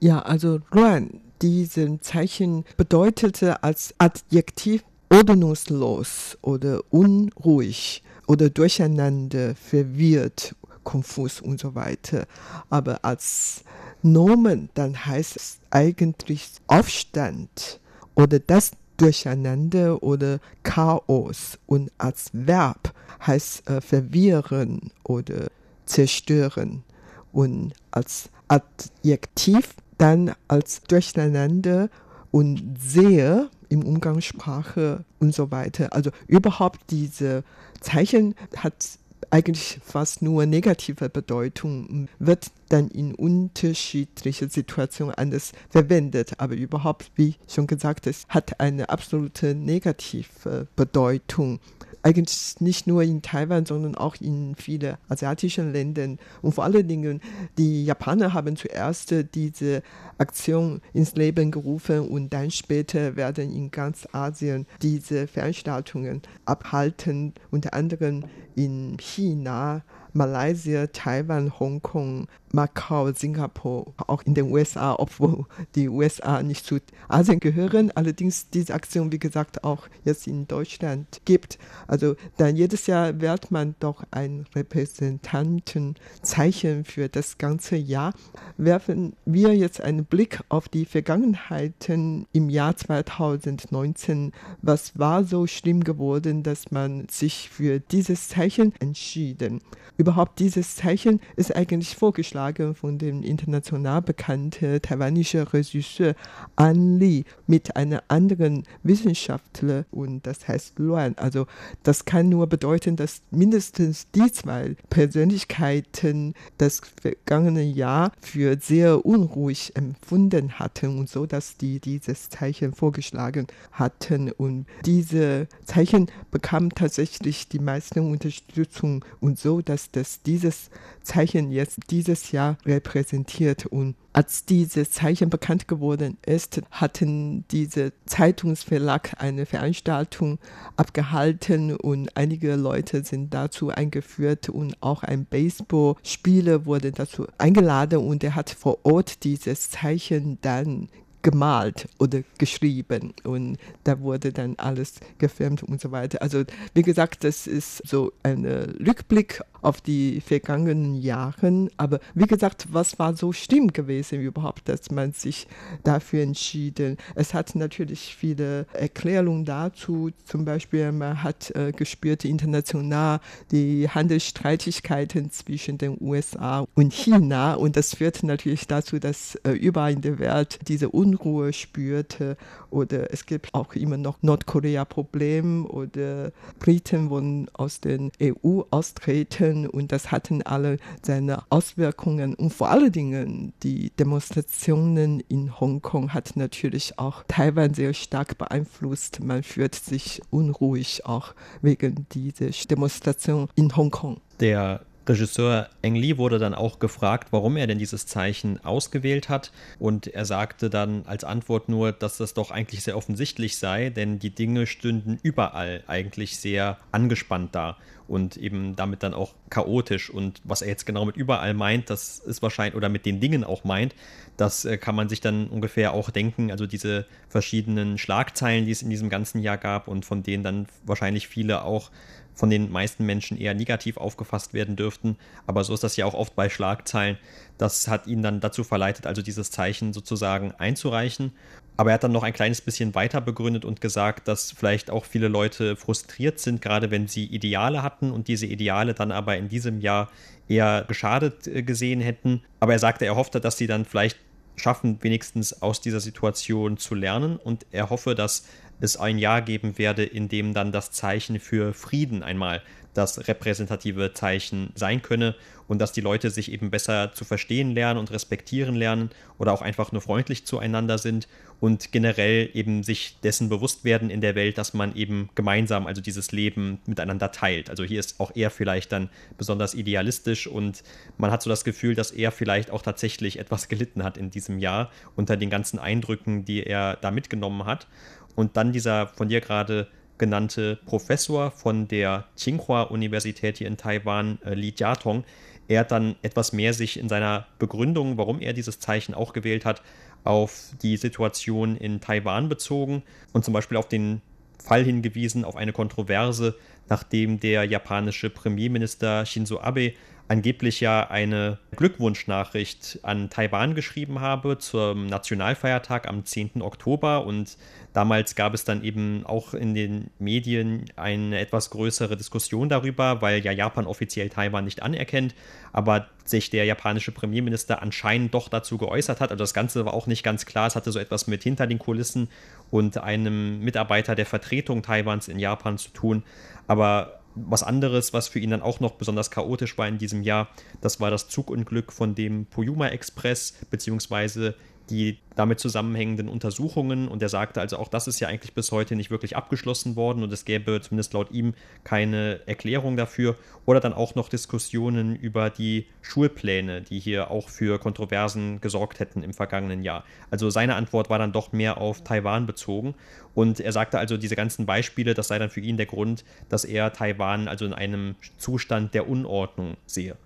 Ja, 0.00 0.20
also 0.20 0.60
Luan, 0.72 1.20
dieses 1.42 2.00
Zeichen 2.00 2.64
bedeutete 2.76 3.62
als 3.62 3.94
Adjektiv 3.98 4.82
ordnungslos 5.10 6.36
oder 6.42 6.80
unruhig 6.90 8.02
oder 8.26 8.50
durcheinander, 8.50 9.54
verwirrt 9.54 10.54
konfus 10.88 11.42
und 11.42 11.60
so 11.60 11.74
weiter. 11.74 12.26
Aber 12.70 13.04
als 13.04 13.62
Nomen, 14.00 14.70
dann 14.72 15.04
heißt 15.04 15.36
es 15.36 15.58
eigentlich 15.68 16.50
Aufstand 16.66 17.78
oder 18.14 18.38
das 18.38 18.70
Durcheinander 18.96 20.02
oder 20.02 20.40
Chaos. 20.62 21.58
Und 21.66 21.92
als 21.98 22.30
Verb 22.32 22.94
heißt 23.26 23.68
äh, 23.68 23.82
verwirren 23.82 24.90
oder 25.04 25.48
zerstören. 25.84 26.84
Und 27.32 27.74
als 27.90 28.30
Adjektiv 28.48 29.74
dann 29.98 30.32
als 30.48 30.80
Durcheinander 30.84 31.90
und 32.30 32.78
sehr 32.80 33.50
im 33.68 33.84
Umgangssprache 33.84 35.04
und 35.18 35.34
so 35.34 35.50
weiter. 35.50 35.92
Also 35.92 36.12
überhaupt 36.28 36.80
diese 36.88 37.44
Zeichen 37.80 38.34
hat 38.56 38.98
eigentlich 39.30 39.80
fast 39.82 40.22
nur 40.22 40.46
negative 40.46 41.08
Bedeutung, 41.08 42.08
wird 42.18 42.50
dann 42.68 42.88
in 42.88 43.14
unterschiedlichen 43.14 44.50
Situationen 44.50 45.14
anders 45.14 45.52
verwendet. 45.70 46.34
Aber 46.38 46.54
überhaupt, 46.54 47.10
wie 47.14 47.36
schon 47.48 47.66
gesagt, 47.66 48.06
es 48.06 48.26
hat 48.28 48.60
eine 48.60 48.88
absolute 48.88 49.54
negative 49.54 50.68
Bedeutung 50.76 51.60
eigentlich 52.08 52.60
nicht 52.60 52.86
nur 52.86 53.02
in 53.02 53.20
Taiwan, 53.20 53.66
sondern 53.66 53.94
auch 53.94 54.16
in 54.20 54.54
vielen 54.54 54.96
asiatischen 55.08 55.72
Ländern. 55.72 56.18
Und 56.40 56.54
vor 56.54 56.64
allen 56.64 56.88
Dingen, 56.88 57.20
die 57.58 57.84
Japaner 57.84 58.32
haben 58.32 58.56
zuerst 58.56 59.14
diese 59.34 59.82
Aktion 60.16 60.80
ins 60.94 61.14
Leben 61.16 61.50
gerufen 61.50 62.08
und 62.08 62.32
dann 62.32 62.50
später 62.50 63.14
werden 63.16 63.54
in 63.54 63.70
ganz 63.70 64.08
Asien 64.12 64.66
diese 64.80 65.26
Veranstaltungen 65.26 66.22
abhalten, 66.46 67.34
unter 67.50 67.74
anderem 67.74 68.24
in 68.56 68.96
China, 68.98 69.82
Malaysia, 70.14 70.86
Taiwan, 70.86 71.60
Hongkong, 71.60 72.26
Macau, 72.52 73.12
Singapur, 73.12 73.92
auch 74.06 74.22
in 74.22 74.34
den 74.34 74.50
USA, 74.50 74.94
obwohl 74.98 75.44
die 75.74 75.88
USA 75.88 76.42
nicht 76.42 76.64
zu 76.64 76.78
Asien 77.08 77.40
gehören. 77.40 77.90
Allerdings 77.94 78.48
diese 78.50 78.74
Aktion, 78.74 79.10
wie 79.12 79.18
gesagt, 79.18 79.64
auch 79.64 79.88
jetzt 80.04 80.26
in 80.26 80.46
Deutschland 80.48 81.20
gibt. 81.24 81.58
Also 81.86 82.16
dann 82.36 82.56
jedes 82.56 82.86
Jahr 82.86 83.18
wählt 83.20 83.50
man 83.50 83.74
doch 83.80 84.04
ein 84.10 84.46
Repräsentantenzeichen 84.54 86.84
für 86.84 87.08
das 87.08 87.38
ganze 87.38 87.76
Jahr. 87.76 88.12
Werfen 88.56 89.14
wir 89.24 89.54
jetzt 89.54 89.80
einen 89.80 90.04
Blick 90.04 90.40
auf 90.48 90.68
die 90.68 90.84
Vergangenheiten 90.86 92.26
im 92.32 92.48
Jahr 92.48 92.76
2019. 92.76 94.32
Was 94.62 94.98
war 94.98 95.22
so 95.24 95.46
schlimm 95.46 95.84
geworden, 95.84 96.42
dass 96.42 96.70
man 96.70 97.06
sich 97.10 97.50
für 97.50 97.80
dieses 97.80 98.28
Zeichen 98.28 98.72
entschieden? 98.80 99.60
Überhaupt 99.96 100.38
dieses 100.38 100.76
Zeichen 100.76 101.20
ist 101.36 101.56
eigentlich 101.56 101.96
vorgeschlagen 101.96 102.37
vorgeschlagen 102.38 102.74
von 102.74 102.98
dem 102.98 103.22
international 103.22 104.00
bekannten 104.00 104.80
taiwanischen 104.80 105.42
Regisseur 105.42 106.14
An 106.56 106.98
Li 106.98 107.24
mit 107.46 107.74
einer 107.76 108.02
anderen 108.08 108.64
Wissenschaftler 108.82 109.84
und 109.90 110.26
das 110.26 110.46
heißt 110.46 110.78
Luan. 110.78 111.14
Also 111.16 111.46
das 111.82 112.04
kann 112.04 112.28
nur 112.28 112.46
bedeuten, 112.46 112.96
dass 112.96 113.22
mindestens 113.30 114.06
die 114.14 114.30
zwei 114.32 114.76
Persönlichkeiten 114.88 116.34
das 116.58 116.80
vergangene 117.00 117.62
Jahr 117.62 118.12
für 118.20 118.56
sehr 118.60 119.04
unruhig 119.04 119.72
empfunden 119.74 120.58
hatten 120.58 120.98
und 120.98 121.08
so, 121.08 121.26
dass 121.26 121.56
die 121.56 121.80
dieses 121.80 122.28
Zeichen 122.28 122.72
vorgeschlagen 122.72 123.48
hatten 123.72 124.30
und 124.30 124.66
diese 124.84 125.48
Zeichen 125.64 126.06
bekamen 126.30 126.70
tatsächlich 126.70 127.48
die 127.48 127.58
meisten 127.58 128.12
Unterstützung 128.12 129.04
und 129.20 129.38
so, 129.38 129.60
dass 129.60 129.90
das 129.90 130.22
dieses 130.22 130.70
Zeichen 131.02 131.50
jetzt 131.50 131.78
dieses 131.90 132.27
Jahr 132.32 132.58
repräsentiert. 132.64 133.66
Und 133.66 133.94
als 134.12 134.44
dieses 134.44 134.90
Zeichen 134.90 135.30
bekannt 135.30 135.68
geworden 135.68 136.18
ist, 136.26 136.60
hatten 136.70 137.44
diese 137.50 137.92
Zeitungsverlag 138.06 139.14
eine 139.18 139.46
Veranstaltung 139.46 140.38
abgehalten 140.76 141.76
und 141.76 142.16
einige 142.16 142.56
Leute 142.56 143.04
sind 143.04 143.32
dazu 143.32 143.70
eingeführt 143.70 144.48
und 144.48 144.76
auch 144.80 145.02
ein 145.02 145.24
Baseballspieler 145.24 146.66
wurde 146.66 146.92
dazu 146.92 147.26
eingeladen 147.38 147.98
und 147.98 148.24
er 148.24 148.34
hat 148.34 148.50
vor 148.50 148.78
Ort 148.84 149.24
dieses 149.24 149.70
Zeichen 149.70 150.38
dann 150.42 150.88
gemalt 151.22 151.88
oder 151.98 152.22
geschrieben 152.38 153.12
und 153.24 153.58
da 153.84 154.00
wurde 154.00 154.32
dann 154.32 154.54
alles 154.56 154.94
gefilmt 155.18 155.62
und 155.62 155.80
so 155.80 155.90
weiter. 155.90 156.22
Also 156.22 156.44
wie 156.74 156.82
gesagt, 156.82 157.24
das 157.24 157.46
ist 157.46 157.82
so 157.86 158.12
ein 158.22 158.44
Rückblick 158.46 159.42
auf 159.62 159.80
die 159.80 160.20
vergangenen 160.20 160.94
Jahre. 160.94 161.68
Aber 161.76 162.00
wie 162.14 162.26
gesagt, 162.26 162.66
was 162.70 162.98
war 162.98 163.16
so 163.16 163.32
schlimm 163.32 163.72
gewesen 163.72 164.20
überhaupt, 164.20 164.68
dass 164.68 164.90
man 164.90 165.12
sich 165.12 165.46
dafür 165.84 166.22
entschieden? 166.22 166.96
Es 167.14 167.34
hat 167.34 167.54
natürlich 167.54 168.14
viele 168.16 168.66
Erklärungen 168.72 169.44
dazu. 169.44 170.10
Zum 170.24 170.44
Beispiel, 170.44 170.92
man 170.92 171.22
hat 171.22 171.50
äh, 171.52 171.72
gespürt 171.72 172.24
international 172.24 173.20
die 173.50 173.88
Handelsstreitigkeiten 173.88 175.30
zwischen 175.30 175.78
den 175.78 175.96
USA 176.00 176.66
und 176.74 176.92
China 176.92 177.54
und 177.54 177.76
das 177.76 177.94
führte 177.94 178.26
natürlich 178.26 178.66
dazu, 178.66 178.98
dass 178.98 179.36
äh, 179.36 179.52
überall 179.52 179.92
in 179.92 180.02
der 180.02 180.18
Welt 180.18 180.58
diese 180.68 180.90
Unruhe 180.90 181.52
spürte 181.52 182.36
oder 182.70 183.12
es 183.12 183.26
gibt 183.26 183.54
auch 183.54 183.74
immer 183.74 183.96
noch 183.96 184.22
Nordkorea-Problem 184.22 185.66
oder 185.66 186.32
Briten 186.58 187.10
wollen 187.10 187.48
aus 187.54 187.80
der 187.80 188.10
EU 188.22 188.62
austreten 188.70 189.47
Gruppen 189.48 189.66
und 189.66 189.92
das 189.92 190.10
hatten 190.10 190.42
alle 190.42 190.78
seine 191.02 191.42
Auswirkungen. 191.50 192.34
Und 192.34 192.52
vor 192.52 192.70
allen 192.70 192.92
Dingen 192.92 193.52
die 193.62 193.90
Demonstrationen 193.90 195.20
in 195.28 195.58
Hongkong 195.60 196.12
hat 196.14 196.36
natürlich 196.36 196.98
auch 196.98 197.24
Taiwan 197.28 197.74
sehr 197.74 197.94
stark 197.94 198.38
beeinflusst. 198.38 199.20
Man 199.20 199.42
fühlt 199.42 199.74
sich 199.74 200.22
unruhig 200.30 201.06
auch 201.06 201.34
wegen 201.62 202.06
dieser 202.12 202.50
Demonstration 202.68 203.48
in 203.54 203.74
Hongkong. 203.76 204.20
Der 204.40 204.80
Regisseur 205.08 205.68
Eng 205.82 205.94
Lee 205.94 206.18
wurde 206.18 206.38
dann 206.38 206.54
auch 206.54 206.78
gefragt, 206.78 207.28
warum 207.30 207.56
er 207.56 207.66
denn 207.66 207.78
dieses 207.78 208.06
Zeichen 208.06 208.64
ausgewählt 208.64 209.28
hat. 209.28 209.52
Und 209.78 210.06
er 210.06 210.24
sagte 210.24 210.70
dann 210.70 211.04
als 211.06 211.24
Antwort 211.24 211.68
nur, 211.68 211.92
dass 211.92 212.18
das 212.18 212.34
doch 212.34 212.50
eigentlich 212.50 212.82
sehr 212.82 212.96
offensichtlich 212.96 213.58
sei, 213.58 213.90
denn 213.90 214.18
die 214.18 214.30
Dinge 214.30 214.66
stünden 214.66 215.18
überall 215.22 215.82
eigentlich 215.86 216.38
sehr 216.38 216.78
angespannt 216.92 217.54
da 217.54 217.76
und 218.08 218.36
eben 218.38 218.74
damit 218.74 219.02
dann 219.02 219.14
auch 219.14 219.34
chaotisch. 219.50 220.10
Und 220.10 220.40
was 220.44 220.62
er 220.62 220.68
jetzt 220.68 220.86
genau 220.86 221.04
mit 221.04 221.16
überall 221.16 221.54
meint, 221.54 221.90
das 221.90 222.18
ist 222.18 222.42
wahrscheinlich, 222.42 222.74
oder 222.74 222.88
mit 222.88 223.04
den 223.06 223.20
Dingen 223.20 223.44
auch 223.44 223.64
meint, 223.64 223.94
das 224.36 224.64
äh, 224.64 224.78
kann 224.78 224.94
man 224.94 225.08
sich 225.08 225.20
dann 225.20 225.48
ungefähr 225.48 225.92
auch 225.92 226.10
denken. 226.10 226.50
Also 226.50 226.66
diese 226.66 227.06
verschiedenen 227.28 227.98
Schlagzeilen, 227.98 228.64
die 228.64 228.72
es 228.72 228.82
in 228.82 228.90
diesem 228.90 229.10
ganzen 229.10 229.40
Jahr 229.42 229.58
gab 229.58 229.88
und 229.88 230.04
von 230.04 230.22
denen 230.22 230.42
dann 230.42 230.66
wahrscheinlich 230.84 231.28
viele 231.28 231.62
auch 231.64 231.90
von 232.38 232.50
den 232.50 232.70
meisten 232.70 233.04
Menschen 233.04 233.36
eher 233.36 233.52
negativ 233.52 233.96
aufgefasst 233.96 234.54
werden 234.54 234.76
dürften. 234.76 235.16
Aber 235.48 235.64
so 235.64 235.74
ist 235.74 235.82
das 235.82 235.96
ja 235.96 236.06
auch 236.06 236.14
oft 236.14 236.36
bei 236.36 236.48
Schlagzeilen. 236.48 237.18
Das 237.58 237.88
hat 237.88 238.06
ihn 238.06 238.22
dann 238.22 238.38
dazu 238.38 238.62
verleitet, 238.62 239.08
also 239.08 239.22
dieses 239.22 239.50
Zeichen 239.50 239.92
sozusagen 239.92 240.52
einzureichen. 240.52 241.32
Aber 241.76 241.90
er 241.90 241.94
hat 241.94 242.04
dann 242.04 242.12
noch 242.12 242.22
ein 242.22 242.32
kleines 242.32 242.60
bisschen 242.60 242.94
weiter 242.94 243.20
begründet 243.20 243.64
und 243.64 243.80
gesagt, 243.80 244.28
dass 244.28 244.52
vielleicht 244.52 244.88
auch 244.88 245.04
viele 245.04 245.26
Leute 245.26 245.74
frustriert 245.74 246.38
sind, 246.38 246.62
gerade 246.62 246.92
wenn 246.92 247.08
sie 247.08 247.24
Ideale 247.24 247.82
hatten 247.82 248.12
und 248.12 248.28
diese 248.28 248.46
Ideale 248.46 248.94
dann 248.94 249.10
aber 249.10 249.36
in 249.36 249.48
diesem 249.48 249.80
Jahr 249.80 250.08
eher 250.46 250.84
geschadet 250.86 251.48
äh, 251.48 251.62
gesehen 251.64 252.00
hätten. 252.00 252.42
Aber 252.60 252.72
er 252.72 252.78
sagte, 252.78 253.04
er 253.04 253.16
hoffte, 253.16 253.40
dass 253.40 253.58
sie 253.58 253.66
dann 253.66 253.84
vielleicht 253.84 254.16
schaffen, 254.58 254.98
wenigstens 255.02 255.62
aus 255.62 255.80
dieser 255.80 256.00
Situation 256.00 256.76
zu 256.76 256.94
lernen. 256.94 257.36
Und 257.36 257.66
er 257.70 257.90
hoffe, 257.90 258.14
dass 258.14 258.46
es 258.80 258.96
ein 258.96 259.18
Jahr 259.18 259.42
geben 259.42 259.78
werde, 259.78 260.04
in 260.04 260.28
dem 260.28 260.54
dann 260.54 260.72
das 260.72 260.90
Zeichen 260.92 261.40
für 261.40 261.74
Frieden 261.74 262.22
einmal 262.22 262.62
das 262.98 263.28
repräsentative 263.28 264.12
Zeichen 264.12 264.70
sein 264.74 265.00
könne 265.00 265.34
und 265.68 265.78
dass 265.78 265.92
die 265.92 266.00
Leute 266.00 266.30
sich 266.30 266.50
eben 266.50 266.70
besser 266.70 267.12
zu 267.12 267.24
verstehen 267.24 267.74
lernen 267.74 267.98
und 267.98 268.10
respektieren 268.10 268.74
lernen 268.74 269.10
oder 269.38 269.52
auch 269.52 269.62
einfach 269.62 269.92
nur 269.92 270.02
freundlich 270.02 270.44
zueinander 270.46 270.98
sind 270.98 271.28
und 271.60 271.92
generell 271.92 272.50
eben 272.54 272.82
sich 272.82 273.18
dessen 273.22 273.48
bewusst 273.48 273.84
werden 273.84 274.10
in 274.10 274.20
der 274.20 274.34
Welt, 274.34 274.58
dass 274.58 274.74
man 274.74 274.94
eben 274.96 275.28
gemeinsam 275.34 275.86
also 275.86 276.00
dieses 276.00 276.32
Leben 276.32 276.80
miteinander 276.86 277.32
teilt. 277.32 277.70
Also 277.70 277.84
hier 277.84 278.00
ist 278.00 278.18
auch 278.18 278.32
er 278.34 278.50
vielleicht 278.50 278.92
dann 278.92 279.10
besonders 279.36 279.74
idealistisch 279.74 280.46
und 280.46 280.82
man 281.16 281.30
hat 281.30 281.42
so 281.42 281.50
das 281.50 281.64
Gefühl, 281.64 281.94
dass 281.94 282.10
er 282.10 282.32
vielleicht 282.32 282.70
auch 282.70 282.82
tatsächlich 282.82 283.38
etwas 283.38 283.68
gelitten 283.68 284.02
hat 284.02 284.18
in 284.18 284.30
diesem 284.30 284.58
Jahr 284.58 284.90
unter 285.16 285.36
den 285.36 285.50
ganzen 285.50 285.78
Eindrücken, 285.78 286.44
die 286.44 286.64
er 286.64 286.96
da 286.96 287.10
mitgenommen 287.10 287.64
hat. 287.64 287.86
Und 288.34 288.56
dann 288.56 288.72
dieser 288.72 289.08
von 289.08 289.28
dir 289.28 289.40
gerade 289.40 289.88
genannte 290.18 290.78
Professor 290.86 291.50
von 291.50 291.88
der 291.88 292.26
Tsinghua-Universität 292.36 293.58
hier 293.58 293.66
in 293.66 293.76
Taiwan, 293.76 294.38
äh, 294.44 294.54
Li 294.54 294.74
Jiatong, 294.76 295.24
er 295.68 295.80
hat 295.80 295.92
dann 295.92 296.16
etwas 296.22 296.52
mehr 296.52 296.72
sich 296.72 296.98
in 296.98 297.08
seiner 297.08 297.46
Begründung, 297.58 298.16
warum 298.16 298.40
er 298.40 298.54
dieses 298.54 298.80
Zeichen 298.80 299.14
auch 299.14 299.34
gewählt 299.34 299.64
hat, 299.64 299.82
auf 300.24 300.72
die 300.82 300.96
Situation 300.96 301.76
in 301.76 302.00
Taiwan 302.00 302.48
bezogen 302.48 303.02
und 303.32 303.44
zum 303.44 303.54
Beispiel 303.54 303.76
auf 303.76 303.88
den 303.88 304.22
Fall 304.62 304.84
hingewiesen, 304.84 305.44
auf 305.44 305.56
eine 305.56 305.72
Kontroverse, 305.72 306.56
nachdem 306.88 307.38
der 307.38 307.64
japanische 307.64 308.30
Premierminister 308.30 309.24
Shinzo 309.24 309.60
Abe 309.60 309.92
angeblich 310.28 310.80
ja 310.80 311.08
eine 311.08 311.58
Glückwunschnachricht 311.76 313.00
an 313.02 313.30
Taiwan 313.30 313.74
geschrieben 313.74 314.20
habe 314.20 314.58
zum 314.58 315.06
Nationalfeiertag 315.06 316.06
am 316.06 316.24
10. 316.24 316.60
Oktober 316.60 317.24
und 317.24 317.56
damals 317.94 318.34
gab 318.34 318.52
es 318.52 318.64
dann 318.64 318.84
eben 318.84 319.24
auch 319.24 319.54
in 319.54 319.74
den 319.74 320.10
Medien 320.18 320.84
eine 320.96 321.38
etwas 321.38 321.70
größere 321.70 322.16
Diskussion 322.16 322.68
darüber, 322.68 323.22
weil 323.22 323.42
ja 323.42 323.52
Japan 323.52 323.86
offiziell 323.86 324.28
Taiwan 324.28 324.66
nicht 324.66 324.82
anerkennt, 324.82 325.34
aber 325.72 326.08
sich 326.24 326.50
der 326.50 326.66
japanische 326.66 327.10
Premierminister 327.12 327.80
anscheinend 327.80 328.34
doch 328.34 328.50
dazu 328.50 328.76
geäußert 328.76 329.20
hat. 329.20 329.30
Also 329.30 329.42
das 329.42 329.54
Ganze 329.54 329.86
war 329.86 329.94
auch 329.94 330.06
nicht 330.06 330.22
ganz 330.22 330.44
klar, 330.44 330.66
es 330.66 330.76
hatte 330.76 330.92
so 330.92 330.98
etwas 330.98 331.26
mit 331.26 331.42
hinter 331.42 331.66
den 331.66 331.78
Kulissen 331.78 332.28
und 332.70 332.98
einem 332.98 333.60
Mitarbeiter 333.60 334.14
der 334.14 334.26
Vertretung 334.26 334.82
Taiwans 334.82 335.28
in 335.28 335.38
Japan 335.38 335.78
zu 335.78 335.88
tun, 335.90 336.22
aber 336.66 337.17
was 337.46 337.62
anderes, 337.62 338.12
was 338.12 338.28
für 338.28 338.38
ihn 338.38 338.50
dann 338.50 338.62
auch 338.62 338.80
noch 338.80 338.92
besonders 338.92 339.30
chaotisch 339.30 339.76
war 339.78 339.88
in 339.88 339.98
diesem 339.98 340.22
Jahr, 340.22 340.48
das 340.80 341.00
war 341.00 341.10
das 341.10 341.28
Zugunglück 341.28 341.92
von 341.92 342.14
dem 342.14 342.46
Poyuma 342.46 342.88
Express, 342.88 343.54
beziehungsweise 343.70 344.54
die 344.90 345.18
damit 345.36 345.60
zusammenhängenden 345.60 346.28
Untersuchungen 346.28 347.06
und 347.06 347.22
er 347.22 347.28
sagte 347.28 347.60
also 347.60 347.76
auch, 347.76 347.88
das 347.88 348.08
ist 348.08 348.18
ja 348.18 348.28
eigentlich 348.28 348.54
bis 348.54 348.72
heute 348.72 348.96
nicht 348.96 349.10
wirklich 349.10 349.36
abgeschlossen 349.36 349.94
worden 349.94 350.22
und 350.22 350.32
es 350.32 350.44
gäbe 350.44 350.80
zumindest 350.80 351.12
laut 351.12 351.30
ihm 351.30 351.54
keine 351.84 352.40
Erklärung 352.46 352.96
dafür 352.96 353.36
oder 353.64 353.78
dann 353.80 353.92
auch 353.92 354.14
noch 354.14 354.28
Diskussionen 354.28 355.14
über 355.14 355.50
die 355.50 355.86
Schulpläne, 356.02 356.82
die 356.82 356.98
hier 356.98 357.30
auch 357.30 357.48
für 357.48 357.78
Kontroversen 357.78 358.60
gesorgt 358.60 358.98
hätten 358.98 359.22
im 359.22 359.32
vergangenen 359.32 359.82
Jahr. 359.82 360.04
Also 360.30 360.50
seine 360.50 360.74
Antwort 360.74 361.08
war 361.08 361.18
dann 361.18 361.32
doch 361.32 361.52
mehr 361.52 361.78
auf 361.78 362.02
Taiwan 362.02 362.46
bezogen 362.46 362.94
und 363.34 363.60
er 363.60 363.72
sagte 363.72 363.98
also, 363.98 364.16
diese 364.16 364.34
ganzen 364.34 364.66
Beispiele, 364.66 365.14
das 365.14 365.28
sei 365.28 365.38
dann 365.38 365.50
für 365.50 365.60
ihn 365.60 365.76
der 365.76 365.86
Grund, 365.86 366.24
dass 366.48 366.64
er 366.64 366.92
Taiwan 366.92 367.46
also 367.46 367.64
in 367.64 367.72
einem 367.72 368.16
Zustand 368.38 368.94
der 368.94 369.08
Unordnung 369.08 369.76
sehe. 369.86 370.16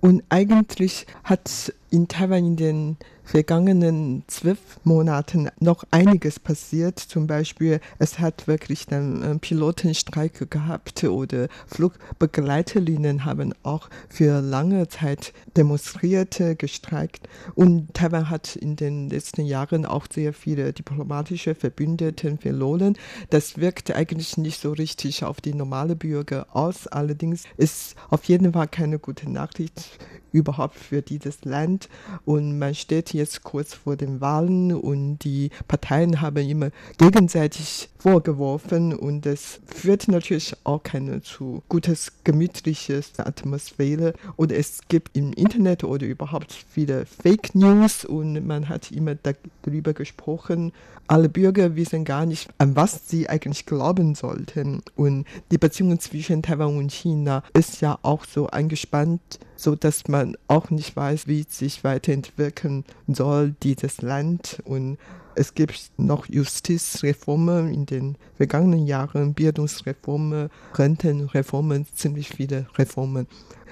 Und 0.00 0.22
eigentlich 0.28 1.06
hat 1.24 1.72
in 1.90 2.08
Taiwan 2.08 2.44
in 2.44 2.56
den 2.56 2.96
vergangenen 3.24 4.24
zwölf 4.26 4.58
Monaten 4.84 5.50
noch 5.60 5.84
einiges 5.90 6.40
passiert. 6.40 6.98
Zum 6.98 7.26
Beispiel, 7.26 7.80
es 7.98 8.18
hat 8.18 8.46
wirklich 8.48 8.86
dann 8.86 9.22
äh, 9.22 9.38
Pilotenstreik 9.38 10.50
gehabt 10.50 11.04
oder 11.04 11.48
Flugbegleiterinnen 11.66 13.26
haben 13.26 13.52
auch 13.62 13.90
für 14.08 14.40
lange 14.40 14.88
Zeit 14.88 15.34
demonstriert, 15.56 16.42
gestreikt. 16.56 17.28
Und 17.54 17.92
Taiwan 17.92 18.30
hat 18.30 18.56
in 18.56 18.76
den 18.76 19.10
letzten 19.10 19.44
Jahren 19.44 19.84
auch 19.84 20.06
sehr 20.10 20.32
viele 20.32 20.72
diplomatische 20.72 21.54
Verbündeten 21.54 22.38
verloren. 22.38 22.96
Das 23.28 23.58
wirkt 23.58 23.94
eigentlich 23.94 24.38
nicht 24.38 24.60
so 24.60 24.72
richtig 24.72 25.24
auf 25.24 25.42
die 25.42 25.54
normale 25.54 25.96
Bürger 25.96 26.46
aus. 26.54 26.86
Allerdings 26.86 27.44
ist 27.58 27.94
auf 28.08 28.24
jeden 28.24 28.54
Fall 28.54 28.68
keine 28.68 28.98
gute 28.98 29.30
Nachricht 29.30 29.98
überhaupt 30.32 30.76
für 30.76 31.02
dieses 31.02 31.44
Land. 31.44 31.88
Und 32.24 32.58
man 32.58 32.74
steht 32.74 33.12
jetzt 33.12 33.42
kurz 33.42 33.74
vor 33.74 33.96
den 33.96 34.20
Wahlen 34.20 34.72
und 34.74 35.18
die 35.18 35.50
Parteien 35.66 36.20
haben 36.20 36.48
immer 36.48 36.70
gegenseitig 36.98 37.88
vorgeworfen 37.98 38.94
und 38.94 39.26
es 39.26 39.60
führt 39.66 40.08
natürlich 40.08 40.54
auch 40.64 40.82
keine 40.82 41.20
zu 41.22 41.62
gutes, 41.68 42.12
gemütliches 42.24 43.18
Atmosphäre. 43.18 44.14
Und 44.36 44.52
es 44.52 44.80
gibt 44.88 45.16
im 45.16 45.32
Internet 45.32 45.84
oder 45.84 46.06
überhaupt 46.06 46.52
viele 46.52 47.06
Fake 47.06 47.54
News 47.54 48.04
und 48.04 48.46
man 48.46 48.68
hat 48.68 48.92
immer 48.92 49.16
darüber 49.16 49.92
gesprochen. 49.92 50.72
Alle 51.06 51.28
Bürger 51.28 51.74
wissen 51.74 52.04
gar 52.04 52.26
nicht, 52.26 52.50
an 52.58 52.76
was 52.76 53.08
sie 53.08 53.28
eigentlich 53.28 53.64
glauben 53.66 54.14
sollten. 54.14 54.82
Und 54.94 55.26
die 55.50 55.58
Beziehung 55.58 55.98
zwischen 56.00 56.42
Taiwan 56.42 56.76
und 56.76 56.92
China 56.92 57.42
ist 57.54 57.80
ja 57.80 57.98
auch 58.02 58.24
so 58.24 58.48
angespannt, 58.48 59.40
so 59.58 59.74
dass 59.74 60.06
man 60.06 60.36
auch 60.46 60.70
nicht 60.70 60.94
weiß, 60.94 61.26
wie 61.26 61.44
sich 61.48 61.82
weiterentwickeln 61.82 62.84
soll, 63.08 63.54
dieses 63.62 64.00
Land. 64.00 64.62
Und 64.64 64.98
es 65.34 65.54
gibt 65.54 65.90
noch 65.96 66.26
Justizreformen 66.26 67.72
in 67.74 67.84
den 67.84 68.16
vergangenen 68.36 68.86
Jahren, 68.86 69.34
Bildungsreformen, 69.34 70.48
Rentenreformen, 70.74 71.86
ziemlich 71.92 72.28
viele 72.28 72.66
Reformen. 72.76 73.26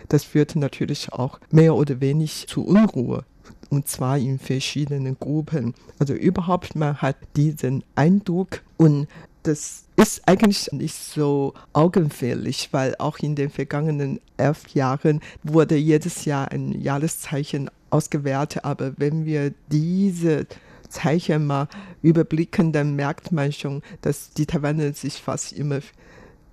Das 0.09 0.25
führt 0.25 0.57
natürlich 0.57 1.13
auch 1.13 1.39
mehr 1.51 1.75
oder 1.75 2.01
weniger 2.01 2.47
zu 2.49 2.65
Unruhe 2.65 3.25
und 3.71 3.89
zwar 3.89 4.19
in 4.19 4.39
verschiedenen 4.39 5.19
Gruppen. 5.19 5.75
Also 5.99 6.15
überhaupt 6.15 6.75
man 6.75 6.97
hat 6.97 7.17
diesen 7.37 7.85
Eindruck 7.95 8.63
und 8.77 9.07
das 9.47 9.85
ist 9.97 10.23
eigentlich 10.27 10.71
nicht 10.73 10.95
so 10.95 11.55
augenfällig, 11.73 12.69
weil 12.73 12.97
auch 12.99 13.19
in 13.19 13.35
den 13.35 13.51
vergangenen 13.51 14.21
elf 14.37 14.69
Jahren 14.69 15.21
wurde 15.43 15.77
jedes 15.77 16.25
Jahr 16.25 16.51
ein 16.51 16.73
Jahreszeichen 16.73 17.71
ausgewertet. 17.91 18.65
Aber 18.65 18.93
wenn 18.97 19.25
wir 19.25 19.55
diese 19.71 20.47
Zeichen 20.89 21.47
mal 21.47 21.69
überblicken, 22.03 22.73
dann 22.73 22.97
merkt 22.97 23.33
man 23.33 23.53
schon, 23.53 23.83
dass 24.03 24.31
die 24.31 24.47
Taiwaner 24.47 24.93
sich 24.93 25.23
fast 25.23 25.53
immer 25.53 25.81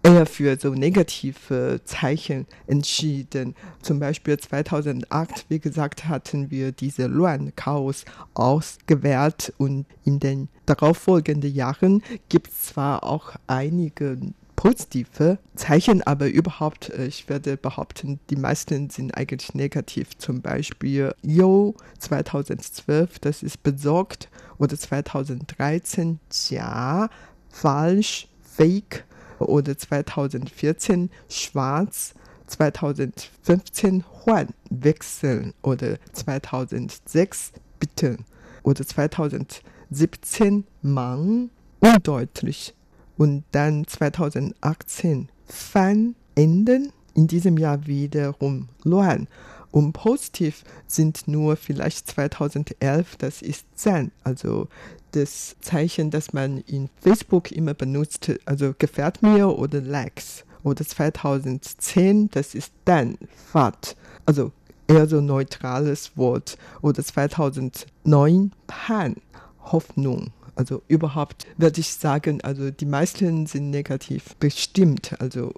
eher 0.03 0.25
für 0.25 0.57
so 0.59 0.73
negative 0.73 1.79
Zeichen 1.85 2.45
entschieden. 2.67 3.55
Zum 3.81 3.99
Beispiel 3.99 4.37
2008, 4.37 5.45
wie 5.47 5.59
gesagt, 5.59 6.07
hatten 6.07 6.51
wir 6.51 6.73
diese 6.73 7.07
Luan 7.07 7.53
Chaos 7.55 8.03
ausgewählt 8.33 9.53
und 9.57 9.85
in 10.03 10.19
den 10.19 10.49
darauffolgenden 10.65 11.53
Jahren 11.53 12.03
gibt 12.29 12.49
es 12.49 12.63
zwar 12.63 13.03
auch 13.03 13.33
einige 13.47 14.17
positive 14.55 15.39
Zeichen, 15.55 16.03
aber 16.03 16.27
überhaupt, 16.27 16.89
äh, 16.89 17.07
ich 17.07 17.27
werde 17.27 17.57
behaupten, 17.57 18.19
die 18.29 18.35
meisten 18.35 18.89
sind 18.89 19.15
eigentlich 19.17 19.53
negativ. 19.55 20.17
Zum 20.17 20.41
Beispiel 20.41 21.13
Yo 21.21 21.75
2012, 21.99 23.19
das 23.19 23.43
ist 23.43 23.63
besorgt, 23.63 24.29
oder 24.59 24.77
2013 24.77 26.19
Ja, 26.49 27.09
falsch, 27.49 28.27
fake, 28.41 29.05
oder 29.49 29.77
2014 29.77 31.09
schwarz, 31.29 32.13
2015 32.47 34.03
Huan, 34.25 34.49
wechseln, 34.69 35.53
oder 35.61 35.97
2006 36.11 37.53
bitte, 37.79 38.17
oder 38.63 38.85
2017 38.85 40.65
Mang, 40.81 41.49
undeutlich 41.79 42.73
und 43.17 43.43
dann 43.51 43.85
2018 43.87 45.29
Fan 45.45 46.15
enden, 46.35 46.91
in 47.13 47.27
diesem 47.27 47.57
Jahr 47.57 47.85
wiederum 47.85 48.69
Luan. 48.83 49.27
Und 49.73 49.93
positiv 49.93 50.63
sind 50.85 51.27
nur 51.27 51.55
vielleicht 51.55 52.07
2011, 52.07 53.15
das 53.15 53.41
ist 53.41 53.65
Zan, 53.73 54.11
also 54.23 54.67
das 55.13 55.55
Zeichen, 55.61 56.11
das 56.11 56.31
man 56.31 56.59
in 56.59 56.91
Facebook 57.01 57.51
immer 57.51 57.73
benutzt, 57.73 58.31
also 58.45 58.75
gefällt 58.77 59.23
mir 59.23 59.49
oder 59.49 59.81
likes. 59.81 60.45
Oder 60.63 60.85
2010, 60.85 62.29
das 62.29 62.53
ist 62.53 62.71
Dan, 62.85 63.17
Fahrt, 63.51 63.95
also 64.27 64.51
eher 64.87 65.07
so 65.07 65.21
neutrales 65.21 66.15
Wort. 66.15 66.59
Oder 66.83 67.03
2009, 67.03 68.51
Pan, 68.67 69.15
Hoffnung. 69.59 70.27
Also 70.53 70.83
überhaupt 70.87 71.47
würde 71.57 71.81
ich 71.81 71.95
sagen, 71.95 72.41
also 72.41 72.69
die 72.69 72.85
meisten 72.85 73.47
sind 73.47 73.71
negativ 73.71 74.35
bestimmt. 74.35 75.19
Also 75.19 75.51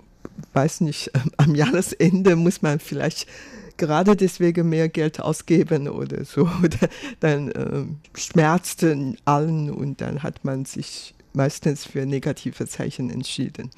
weiß 0.53 0.79
nicht, 0.81 1.11
am 1.37 1.53
Jahresende 1.53 2.37
muss 2.37 2.61
man 2.61 2.79
vielleicht 2.79 3.27
gerade 3.77 4.15
deswegen 4.15 4.69
mehr 4.69 4.89
Geld 4.89 5.19
ausgeben 5.19 5.87
oder 5.87 6.25
so. 6.25 6.49
Dann 7.19 7.51
äh, 7.51 7.85
schmerzt 8.17 8.85
allen 9.25 9.69
und 9.69 10.01
dann 10.01 10.23
hat 10.23 10.43
man 10.43 10.65
sich 10.65 11.13
meistens 11.33 11.85
für 11.85 12.05
negative 12.05 12.65
Zeichen 12.65 13.09
entschieden. 13.09 13.71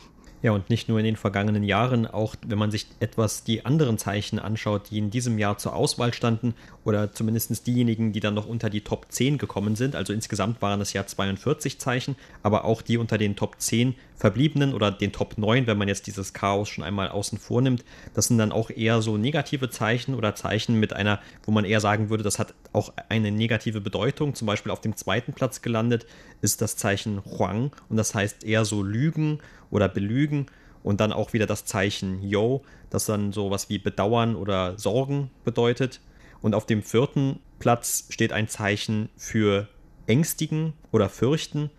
Ja, 0.43 0.51
und 0.51 0.69
nicht 0.69 0.87
nur 0.87 0.99
in 0.99 1.05
den 1.05 1.15
vergangenen 1.15 1.63
Jahren, 1.63 2.05
auch 2.05 2.35
wenn 2.45 2.59
man 2.59 2.69
sich 2.69 2.85
etwas 2.99 3.43
die 3.43 3.65
anderen 3.65 3.97
Zeichen 3.97 4.37
anschaut, 4.37 4.91
die 4.91 4.99
in 4.99 5.09
diesem 5.09 5.39
Jahr 5.39 5.57
zur 5.57 5.75
Auswahl 5.75 6.13
standen, 6.13 6.53
oder 6.83 7.11
zumindest 7.11 7.65
diejenigen, 7.65 8.13
die 8.13 8.19
dann 8.19 8.35
noch 8.35 8.47
unter 8.47 8.69
die 8.69 8.81
Top 8.81 9.07
10 9.09 9.39
gekommen 9.39 9.75
sind. 9.75 9.95
Also 9.95 10.13
insgesamt 10.13 10.61
waren 10.61 10.79
es 10.79 10.93
ja 10.93 11.05
42 11.05 11.79
Zeichen, 11.79 12.15
aber 12.43 12.65
auch 12.65 12.83
die 12.83 12.97
unter 12.97 13.17
den 13.17 13.35
Top 13.35 13.55
10 13.57 13.95
verbliebenen 14.17 14.73
oder 14.73 14.91
den 14.91 15.11
Top 15.11 15.37
9, 15.37 15.67
wenn 15.67 15.77
man 15.77 15.87
jetzt 15.87 16.07
dieses 16.07 16.33
Chaos 16.33 16.69
schon 16.69 16.83
einmal 16.83 17.09
außen 17.09 17.37
vor 17.37 17.61
nimmt, 17.61 17.85
das 18.13 18.27
sind 18.27 18.39
dann 18.39 18.51
auch 18.51 18.69
eher 18.69 19.01
so 19.01 19.17
negative 19.17 19.69
Zeichen 19.69 20.15
oder 20.15 20.35
Zeichen 20.35 20.79
mit 20.79 20.93
einer, 20.93 21.19
wo 21.43 21.51
man 21.51 21.65
eher 21.65 21.79
sagen 21.79 22.09
würde, 22.09 22.23
das 22.23 22.39
hat 22.39 22.53
auch 22.73 22.91
eine 23.09 23.31
negative 23.31 23.79
Bedeutung. 23.79 24.33
Zum 24.33 24.47
Beispiel 24.47 24.71
auf 24.71 24.81
dem 24.81 24.95
zweiten 24.95 25.33
Platz 25.33 25.61
gelandet 25.61 26.07
ist 26.41 26.61
das 26.61 26.75
Zeichen 26.75 27.23
Huang 27.25 27.71
und 27.89 27.97
das 27.97 28.15
heißt 28.15 28.43
eher 28.43 28.65
so 28.65 28.83
Lügen 28.83 29.39
oder 29.69 29.87
belügen 29.87 30.47
und 30.83 30.99
dann 30.99 31.13
auch 31.13 31.33
wieder 31.33 31.45
das 31.45 31.65
Zeichen 31.65 32.21
Yo, 32.23 32.63
das 32.89 33.05
dann 33.05 33.31
so 33.31 33.51
was 33.51 33.69
wie 33.69 33.77
bedauern 33.77 34.35
oder 34.35 34.77
sorgen 34.77 35.29
bedeutet. 35.43 36.01
Und 36.41 36.55
auf 36.55 36.65
dem 36.65 36.83
vierten 36.83 37.39
Platz 37.59 38.05
steht 38.09 38.31
ein 38.31 38.47
Zeichen 38.47 39.09
für 39.17 39.67
ängstigen 40.05 40.73
oder 40.91 41.09
fürchten. 41.09 41.69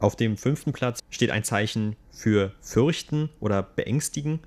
Auf 0.00 0.16
dem 0.16 0.38
fünften 0.38 0.72
Platz 0.72 1.00
steht 1.10 1.30
ein 1.30 1.44
Zeichen 1.44 1.94
für 2.10 2.52
fürchten 2.62 3.28
oder 3.38 3.62
beängstigen. 3.62 4.40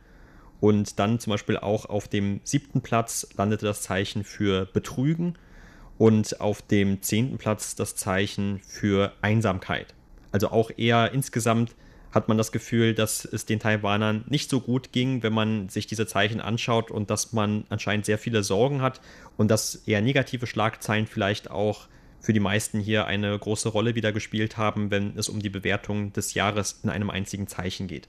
Und 0.60 0.98
dann 0.98 1.20
zum 1.20 1.32
Beispiel 1.32 1.58
auch 1.58 1.86
auf 1.86 2.08
dem 2.08 2.42
siebten 2.44 2.82
Platz 2.82 3.28
landete 3.38 3.66
das 3.66 3.84
Zeichen 3.84 4.24
für 4.24 4.66
betrügen 4.66 5.38
und 5.98 6.42
auf 6.42 6.62
dem 6.62 7.02
zehnten 7.02 7.38
Platz 7.38 7.76
das 7.76 7.96
Zeichen 7.96 8.62
für 8.66 9.14
Einsamkeit. 9.22 9.94
Also 10.32 10.50
auch 10.50 10.72
eher 10.76 11.12
insgesamt 11.12 11.76
hat 12.12 12.28
man 12.28 12.38
das 12.38 12.52
Gefühl, 12.52 12.96
dass 12.96 13.26
es 13.26 13.46
den 13.46 13.60
Taiwanern 13.60 14.24
nicht 14.28 14.50
so 14.50 14.60
gut 14.60 14.92
ging, 14.92 15.22
wenn 15.22 15.34
man 15.34 15.70
sich 15.70 15.86
diese 15.86 16.08
Zeichen 16.08 16.42
anschaut 16.42 16.92
und 16.92 17.10
dass 17.10 17.34
man 17.34 17.66
anscheinend 17.70 18.06
sehr 18.06 18.18
viele 18.18 18.44
Sorgen 18.44 18.82
hat 18.82 19.02
und 19.38 19.52
dass 19.52 19.76
eher 19.76 20.02
negative 20.02 20.48
Schlagzeilen 20.48 21.08
vielleicht 21.08 21.52
auch 21.52 21.88
für 22.24 22.34
die 22.34 22.40
meisten 22.40 22.80
hier 22.80 23.06
eine 23.06 23.38
große 23.38 23.70
Rolle 23.70 23.96
wieder 23.96 24.14
gespielt 24.14 24.58
haben, 24.58 24.90
wenn 24.90 25.16
es 25.18 25.28
um 25.30 25.42
die 25.42 25.50
Bewertung 25.50 26.14
des 26.14 26.34
Jahres 26.34 26.80
in 26.82 26.90
einem 26.90 27.10
einzigen 27.10 27.48
Zeichen 27.48 27.88
geht. 27.88 28.08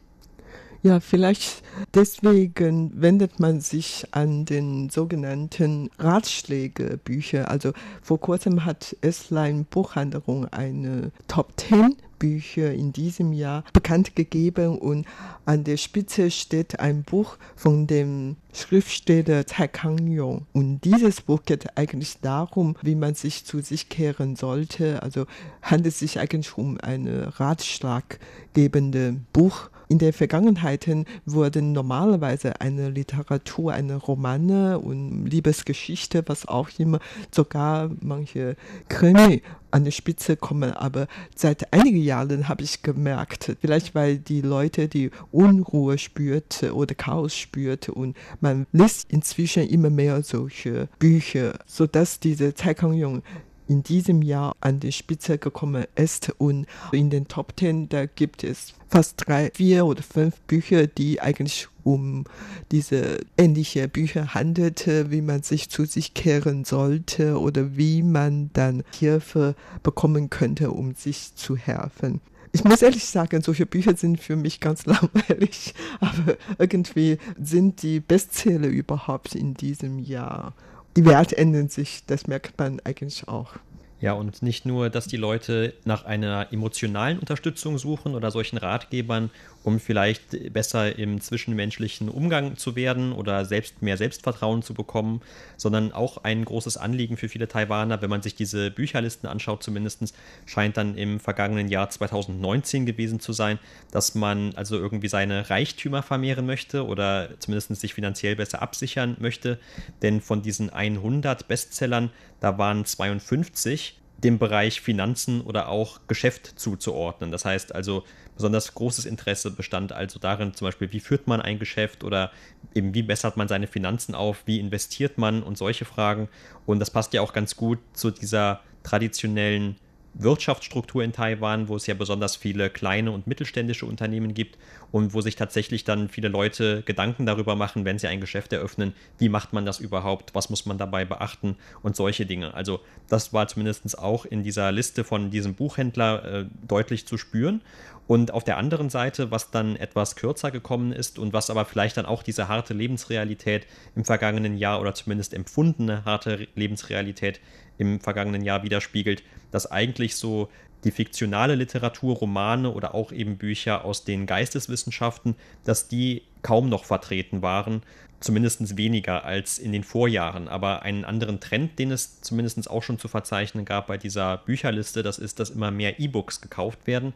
Ja, 0.82 1.00
vielleicht 1.00 1.62
deswegen 1.94 2.92
wendet 2.94 3.40
man 3.40 3.60
sich 3.60 4.06
an 4.12 4.44
den 4.44 4.88
sogenannten 4.90 5.90
Ratschlägebücher. 5.98 7.50
Also 7.50 7.72
vor 8.02 8.20
kurzem 8.20 8.64
hat 8.64 8.94
Eslein 9.00 9.64
Buchhandlung 9.64 10.46
eine 10.52 11.10
Top 11.26 11.54
10 11.56 11.96
Bücher 12.18 12.72
in 12.72 12.92
diesem 12.92 13.32
Jahr 13.32 13.64
bekannt 13.72 14.16
gegeben 14.16 14.78
und 14.78 15.06
an 15.44 15.64
der 15.64 15.76
Spitze 15.76 16.30
steht 16.30 16.80
ein 16.80 17.02
Buch 17.02 17.36
von 17.56 17.86
dem 17.86 18.36
Schriftsteller 18.52 19.46
Tsai 19.46 19.68
Kang-yong. 19.68 20.46
Und 20.52 20.80
dieses 20.82 21.20
Buch 21.20 21.42
geht 21.44 21.76
eigentlich 21.76 22.20
darum, 22.20 22.76
wie 22.82 22.94
man 22.94 23.14
sich 23.14 23.44
zu 23.44 23.60
sich 23.60 23.88
kehren 23.88 24.36
sollte. 24.36 25.02
Also 25.02 25.26
handelt 25.62 25.94
es 25.94 25.98
sich 25.98 26.18
eigentlich 26.18 26.56
um 26.56 26.78
ein 26.80 27.08
ratschlaggebende 27.08 29.16
Buch 29.32 29.70
in 29.88 29.98
der 29.98 30.12
Vergangenheit 30.12 30.88
wurden 31.24 31.72
normalerweise 31.72 32.60
eine 32.60 32.90
Literatur, 32.90 33.72
eine 33.72 33.96
Romane 33.96 34.78
und 34.78 35.26
Liebesgeschichte, 35.26 36.22
was 36.26 36.46
auch 36.46 36.68
immer, 36.78 37.00
sogar 37.30 37.90
manche 38.00 38.56
Krimi 38.88 39.42
an 39.70 39.84
die 39.84 39.92
Spitze 39.92 40.36
kommen. 40.36 40.72
Aber 40.72 41.06
seit 41.34 41.72
einigen 41.72 42.00
Jahren 42.00 42.48
habe 42.48 42.62
ich 42.62 42.82
gemerkt, 42.82 43.56
vielleicht 43.60 43.94
weil 43.94 44.18
die 44.18 44.40
Leute 44.40 44.88
die 44.88 45.10
Unruhe 45.32 45.98
spürt 45.98 46.62
oder 46.62 46.94
Chaos 46.94 47.34
spürt 47.36 47.88
und 47.88 48.16
man 48.40 48.66
liest 48.72 49.10
inzwischen 49.10 49.64
immer 49.68 49.90
mehr 49.90 50.22
solche 50.22 50.88
Bücher, 50.98 51.58
sodass 51.66 52.20
diese 52.20 52.52
Kang-yong 52.52 53.22
in 53.68 53.82
diesem 53.82 54.22
Jahr 54.22 54.56
an 54.60 54.80
die 54.80 54.92
Spitze 54.92 55.38
gekommen 55.38 55.84
ist. 55.94 56.32
Und 56.38 56.66
in 56.92 57.10
den 57.10 57.28
Top 57.28 57.56
Ten, 57.56 57.88
da 57.88 58.06
gibt 58.06 58.44
es 58.44 58.74
fast 58.88 59.22
drei, 59.26 59.50
vier 59.54 59.86
oder 59.86 60.02
fünf 60.02 60.40
Bücher, 60.42 60.86
die 60.86 61.20
eigentlich 61.20 61.68
um 61.82 62.24
diese 62.72 63.18
ähnliche 63.36 63.88
Bücher 63.88 64.34
handelte, 64.34 65.10
wie 65.10 65.20
man 65.20 65.42
sich 65.42 65.68
zu 65.68 65.84
sich 65.84 66.14
kehren 66.14 66.64
sollte 66.64 67.38
oder 67.38 67.76
wie 67.76 68.02
man 68.02 68.50
dann 68.54 68.82
Hilfe 68.98 69.54
bekommen 69.82 70.30
könnte, 70.30 70.70
um 70.70 70.94
sich 70.94 71.34
zu 71.34 71.56
helfen. 71.56 72.20
Ich 72.52 72.62
muss 72.62 72.82
ehrlich 72.82 73.04
sagen, 73.04 73.42
solche 73.42 73.66
Bücher 73.66 73.96
sind 73.96 74.20
für 74.20 74.36
mich 74.36 74.60
ganz 74.60 74.86
langweilig, 74.86 75.74
aber 76.00 76.36
irgendwie 76.58 77.18
sind 77.40 77.82
die 77.82 78.00
Bestseller 78.00 78.68
überhaupt 78.68 79.34
in 79.34 79.54
diesem 79.54 79.98
Jahr 79.98 80.54
die 80.96 81.04
Werte 81.04 81.36
ändern 81.36 81.68
sich, 81.68 82.02
das 82.06 82.26
merkt 82.26 82.58
man 82.58 82.80
eigentlich 82.84 83.26
auch. 83.28 83.54
Ja, 84.00 84.12
und 84.12 84.42
nicht 84.42 84.66
nur, 84.66 84.90
dass 84.90 85.06
die 85.06 85.16
Leute 85.16 85.72
nach 85.84 86.04
einer 86.04 86.52
emotionalen 86.52 87.18
Unterstützung 87.18 87.78
suchen 87.78 88.14
oder 88.14 88.30
solchen 88.30 88.58
Ratgebern, 88.58 89.30
um 89.64 89.80
vielleicht 89.80 90.52
besser 90.52 90.96
im 90.98 91.20
zwischenmenschlichen 91.20 92.08
Umgang 92.08 92.56
zu 92.56 92.76
werden 92.76 93.12
oder 93.12 93.44
selbst 93.44 93.82
mehr 93.82 93.96
Selbstvertrauen 93.96 94.62
zu 94.62 94.74
bekommen, 94.74 95.22
sondern 95.56 95.90
auch 95.92 96.18
ein 96.18 96.44
großes 96.44 96.76
Anliegen 96.76 97.16
für 97.16 97.28
viele 97.28 97.48
Taiwaner, 97.48 98.02
wenn 98.02 98.10
man 98.10 98.22
sich 98.22 98.34
diese 98.34 98.70
Bücherlisten 98.70 99.28
anschaut, 99.28 99.62
zumindest 99.62 100.14
scheint 100.44 100.76
dann 100.76 100.96
im 100.96 101.18
vergangenen 101.18 101.68
Jahr 101.68 101.88
2019 101.88 102.84
gewesen 102.84 103.20
zu 103.20 103.32
sein, 103.32 103.58
dass 103.90 104.14
man 104.14 104.54
also 104.54 104.76
irgendwie 104.76 105.08
seine 105.08 105.48
Reichtümer 105.48 106.02
vermehren 106.02 106.44
möchte 106.44 106.84
oder 106.86 107.30
zumindest 107.38 107.74
sich 107.76 107.94
finanziell 107.94 108.36
besser 108.36 108.60
absichern 108.60 109.16
möchte. 109.18 109.58
Denn 110.02 110.20
von 110.20 110.42
diesen 110.42 110.70
100 110.70 111.48
Bestsellern, 111.48 112.10
da 112.40 112.58
waren 112.58 112.84
52 112.84 113.98
dem 114.18 114.38
Bereich 114.38 114.80
Finanzen 114.80 115.40
oder 115.40 115.68
auch 115.68 116.00
Geschäft 116.06 116.58
zuzuordnen. 116.58 117.30
Das 117.30 117.44
heißt 117.44 117.74
also, 117.74 118.04
besonders 118.36 118.74
großes 118.74 119.04
Interesse 119.04 119.50
bestand 119.50 119.92
also 119.92 120.18
darin, 120.18 120.54
zum 120.54 120.66
Beispiel, 120.66 120.92
wie 120.92 121.00
führt 121.00 121.26
man 121.26 121.40
ein 121.40 121.58
Geschäft 121.58 122.04
oder 122.04 122.30
eben 122.74 122.94
wie 122.94 123.02
bessert 123.02 123.36
man 123.36 123.48
seine 123.48 123.66
Finanzen 123.66 124.14
auf, 124.14 124.42
wie 124.46 124.60
investiert 124.60 125.18
man 125.18 125.42
und 125.42 125.58
solche 125.58 125.84
Fragen. 125.84 126.28
Und 126.66 126.78
das 126.78 126.90
passt 126.90 127.12
ja 127.12 127.20
auch 127.20 127.32
ganz 127.32 127.56
gut 127.56 127.78
zu 127.92 128.10
dieser 128.10 128.60
traditionellen 128.82 129.76
Wirtschaftsstruktur 130.14 131.02
in 131.02 131.12
Taiwan, 131.12 131.68
wo 131.68 131.76
es 131.76 131.86
ja 131.86 131.94
besonders 131.94 132.36
viele 132.36 132.70
kleine 132.70 133.10
und 133.10 133.26
mittelständische 133.26 133.86
Unternehmen 133.86 134.34
gibt 134.34 134.58
und 134.92 135.12
wo 135.12 135.20
sich 135.20 135.36
tatsächlich 135.36 135.84
dann 135.84 136.08
viele 136.08 136.28
Leute 136.28 136.82
Gedanken 136.82 137.26
darüber 137.26 137.56
machen, 137.56 137.84
wenn 137.84 137.98
sie 137.98 138.06
ein 138.06 138.20
Geschäft 138.20 138.52
eröffnen, 138.52 138.94
wie 139.18 139.28
macht 139.28 139.52
man 139.52 139.66
das 139.66 139.80
überhaupt, 139.80 140.34
was 140.34 140.50
muss 140.50 140.66
man 140.66 140.78
dabei 140.78 141.04
beachten 141.04 141.56
und 141.82 141.96
solche 141.96 142.26
Dinge. 142.26 142.54
Also 142.54 142.80
das 143.08 143.32
war 143.32 143.48
zumindest 143.48 143.98
auch 143.98 144.24
in 144.24 144.42
dieser 144.42 144.72
Liste 144.72 145.04
von 145.04 145.30
diesem 145.30 145.54
Buchhändler 145.54 146.24
äh, 146.24 146.44
deutlich 146.66 147.06
zu 147.06 147.18
spüren 147.18 147.60
Und 148.06 148.32
auf 148.32 148.44
der 148.44 148.58
anderen 148.58 148.90
Seite, 148.90 149.30
was 149.30 149.50
dann 149.50 149.76
etwas 149.76 150.14
kürzer 150.14 150.50
gekommen 150.50 150.92
ist 150.92 151.18
und 151.18 151.32
was 151.32 151.48
aber 151.48 151.64
vielleicht 151.64 151.96
dann 151.96 152.04
auch 152.04 152.22
diese 152.22 152.48
harte 152.48 152.74
Lebensrealität 152.74 153.66
im 153.96 154.04
vergangenen 154.04 154.58
Jahr 154.58 154.80
oder 154.80 154.94
zumindest 154.94 155.32
empfundene 155.32 156.04
harte 156.04 156.46
Lebensrealität 156.54 157.40
im 157.78 158.00
vergangenen 158.00 158.42
Jahr 158.42 158.62
widerspiegelt, 158.62 159.22
dass 159.50 159.70
eigentlich 159.70 160.16
so 160.16 160.48
die 160.84 160.90
fiktionale 160.90 161.54
Literatur, 161.54 162.16
Romane 162.16 162.70
oder 162.70 162.94
auch 162.94 163.10
eben 163.10 163.38
Bücher 163.38 163.84
aus 163.84 164.04
den 164.04 164.26
Geisteswissenschaften, 164.26 165.34
dass 165.64 165.88
die 165.88 166.22
kaum 166.44 166.68
noch 166.68 166.84
vertreten 166.84 167.42
waren, 167.42 167.82
zumindest 168.20 168.76
weniger 168.76 169.24
als 169.24 169.58
in 169.58 169.72
den 169.72 169.82
Vorjahren. 169.82 170.46
Aber 170.46 170.82
einen 170.82 171.04
anderen 171.04 171.40
Trend, 171.40 171.78
den 171.80 171.90
es 171.90 172.20
zumindest 172.20 172.70
auch 172.70 172.84
schon 172.84 173.00
zu 173.00 173.08
verzeichnen 173.08 173.64
gab 173.64 173.88
bei 173.88 173.98
dieser 173.98 174.36
Bücherliste, 174.38 175.02
das 175.02 175.18
ist, 175.18 175.40
dass 175.40 175.50
immer 175.50 175.72
mehr 175.72 175.98
E-Books 175.98 176.40
gekauft 176.40 176.86
werden 176.86 177.12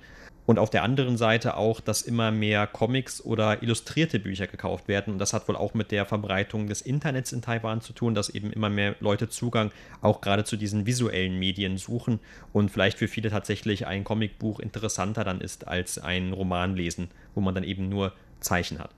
und 0.49 0.59
auf 0.59 0.71
der 0.71 0.83
anderen 0.83 1.19
Seite 1.19 1.59
auch, 1.59 1.79
dass 1.79 2.01
immer 2.01 2.31
mehr 2.31 2.67
Comics 2.67 3.23
oder 3.23 3.63
illustrierte 3.63 4.19
Bücher 4.19 4.47
gekauft 4.47 4.89
werden. 4.89 5.13
Und 5.13 5.19
das 5.19 5.35
hat 5.35 5.47
wohl 5.47 5.57
auch 5.57 5.75
mit 5.75 5.91
der 5.91 6.07
Verbreitung 6.07 6.69
des 6.69 6.81
Internets 6.81 7.33
in 7.33 7.43
Taiwan 7.43 7.83
zu 7.83 7.93
tun, 7.93 8.15
dass 8.15 8.31
eben 8.31 8.51
immer 8.51 8.71
mehr 8.71 8.97
Leute 9.01 9.29
Zugang 9.29 9.73
auch 10.01 10.23
gerade 10.23 10.45
zu 10.45 10.57
diesen 10.57 10.87
visuellen 10.87 11.39
Medien 11.39 11.77
suchen 11.77 12.19
und 12.55 12.71
vielleicht 12.71 12.97
für 12.97 13.09
viele 13.09 13.29
tatsächlich 13.29 13.87
ein 13.87 14.05
Comicbuch 14.05 14.59
interessanter 14.59 15.23
dann 15.23 15.43
ist 15.43 15.69
als 15.69 15.99
ein 15.99 16.33
Roman 16.33 16.75
lesen, 16.75 17.11
wo 17.35 17.43
man 17.43 17.55
dann 17.55 17.65
eben 17.65 17.91
nur 17.91 18.15
Zeichen 18.41 18.79
hat. 18.79 18.98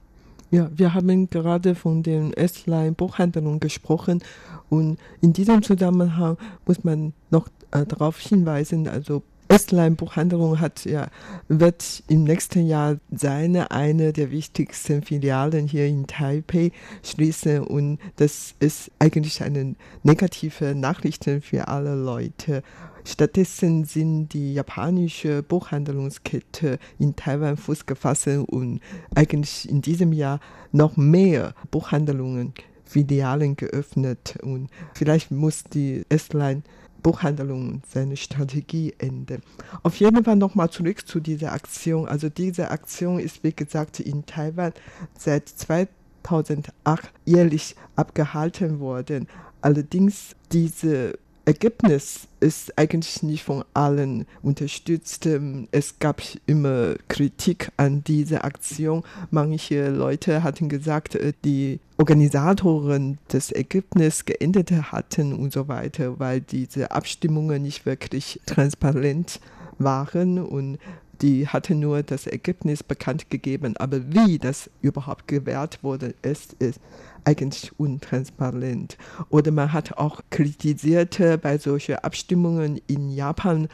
Ja, 0.50 0.68
wir 0.74 0.94
haben 0.94 1.30
gerade 1.30 1.76
von 1.76 2.02
den 2.02 2.32
S-Line-Buchhandlungen 2.32 3.60
gesprochen 3.60 4.20
und 4.68 4.98
in 5.20 5.32
diesem 5.32 5.62
Zusammenhang 5.62 6.38
muss 6.66 6.82
man 6.82 7.12
noch 7.30 7.48
äh, 7.70 7.86
darauf 7.86 8.18
hinweisen, 8.18 8.88
also 8.88 9.22
Estline 9.50 9.96
Buchhandlung 9.96 10.60
hat 10.60 10.84
ja, 10.84 11.08
wird 11.48 12.04
im 12.06 12.22
nächsten 12.22 12.68
Jahr 12.68 12.98
seine 13.10 13.72
eine 13.72 14.12
der 14.12 14.30
wichtigsten 14.30 15.02
Filialen 15.02 15.66
hier 15.66 15.86
in 15.86 16.06
Taipei 16.06 16.70
schließen 17.02 17.64
und 17.64 17.98
das 18.16 18.54
ist 18.60 18.92
eigentlich 19.00 19.42
eine 19.42 19.74
negative 20.04 20.76
Nachricht 20.76 21.24
für 21.42 21.66
alle 21.66 21.96
Leute. 21.96 22.62
Stattdessen 23.04 23.84
sind 23.84 24.28
die 24.28 24.54
japanische 24.54 25.42
Buchhandlungskette 25.42 26.78
in 26.98 27.16
Taiwan 27.16 27.56
Fuß 27.56 27.86
gefasst 27.86 28.26
und 28.26 28.80
eigentlich 29.14 29.68
in 29.68 29.82
diesem 29.82 30.12
Jahr 30.12 30.40
noch 30.72 30.96
mehr 30.96 31.54
Buchhandlungen 31.70 32.54
Filialen 32.84 33.56
geöffnet 33.56 34.36
und 34.42 34.68
vielleicht 34.94 35.30
muss 35.30 35.62
die 35.64 36.04
S-Line 36.08 36.62
Buchhandlung 37.02 37.82
seine 37.88 38.16
Strategie 38.16 38.94
ändern. 38.98 39.42
Auf 39.82 39.96
jeden 39.96 40.24
Fall 40.24 40.36
nochmal 40.36 40.70
zurück 40.70 41.06
zu 41.06 41.20
dieser 41.20 41.52
Aktion. 41.52 42.06
Also 42.06 42.28
diese 42.28 42.70
Aktion 42.70 43.18
ist, 43.18 43.42
wie 43.42 43.52
gesagt, 43.52 44.00
in 44.00 44.26
Taiwan 44.26 44.72
seit 45.18 45.48
2008 45.48 47.10
jährlich 47.24 47.76
abgehalten 47.96 48.80
worden. 48.80 49.28
Allerdings 49.62 50.34
diese 50.52 51.18
Ergebnis 51.44 52.28
ist 52.40 52.78
eigentlich 52.78 53.22
nicht 53.22 53.44
von 53.44 53.64
allen 53.74 54.26
unterstützt. 54.42 55.28
Es 55.70 55.98
gab 55.98 56.22
immer 56.46 56.94
Kritik 57.08 57.72
an 57.76 58.04
dieser 58.04 58.44
Aktion. 58.44 59.02
Manche 59.30 59.90
Leute 59.90 60.42
hatten 60.42 60.68
gesagt, 60.68 61.14
äh, 61.14 61.32
die 61.44 61.80
Organisatoren 61.98 63.18
das 63.28 63.50
Ergebnis 63.50 64.24
geändert 64.24 64.70
hatten 64.70 65.32
und 65.32 65.52
so 65.52 65.68
weiter, 65.68 66.18
weil 66.18 66.40
diese 66.40 66.90
Abstimmungen 66.90 67.62
nicht 67.62 67.84
wirklich 67.84 68.40
transparent 68.46 69.40
waren 69.78 70.38
und 70.38 70.78
die 71.22 71.46
hatten 71.46 71.80
nur 71.80 72.02
das 72.02 72.26
Ergebnis 72.26 72.82
bekannt 72.82 73.28
gegeben, 73.28 73.76
aber 73.76 74.00
wie 74.12 74.38
das 74.38 74.70
überhaupt 74.80 75.28
gewährt 75.28 75.82
wurde, 75.82 76.14
ist, 76.22 76.54
ist 76.54 76.80
eigentlich 77.24 77.72
untransparent. 77.78 78.96
Oder 79.28 79.50
man 79.50 79.72
hat 79.72 79.98
auch 79.98 80.20
kritisiert, 80.30 81.20
bei 81.42 81.58
solchen 81.58 81.96
Abstimmungen 81.96 82.80
in 82.86 83.10
Japan 83.10 83.68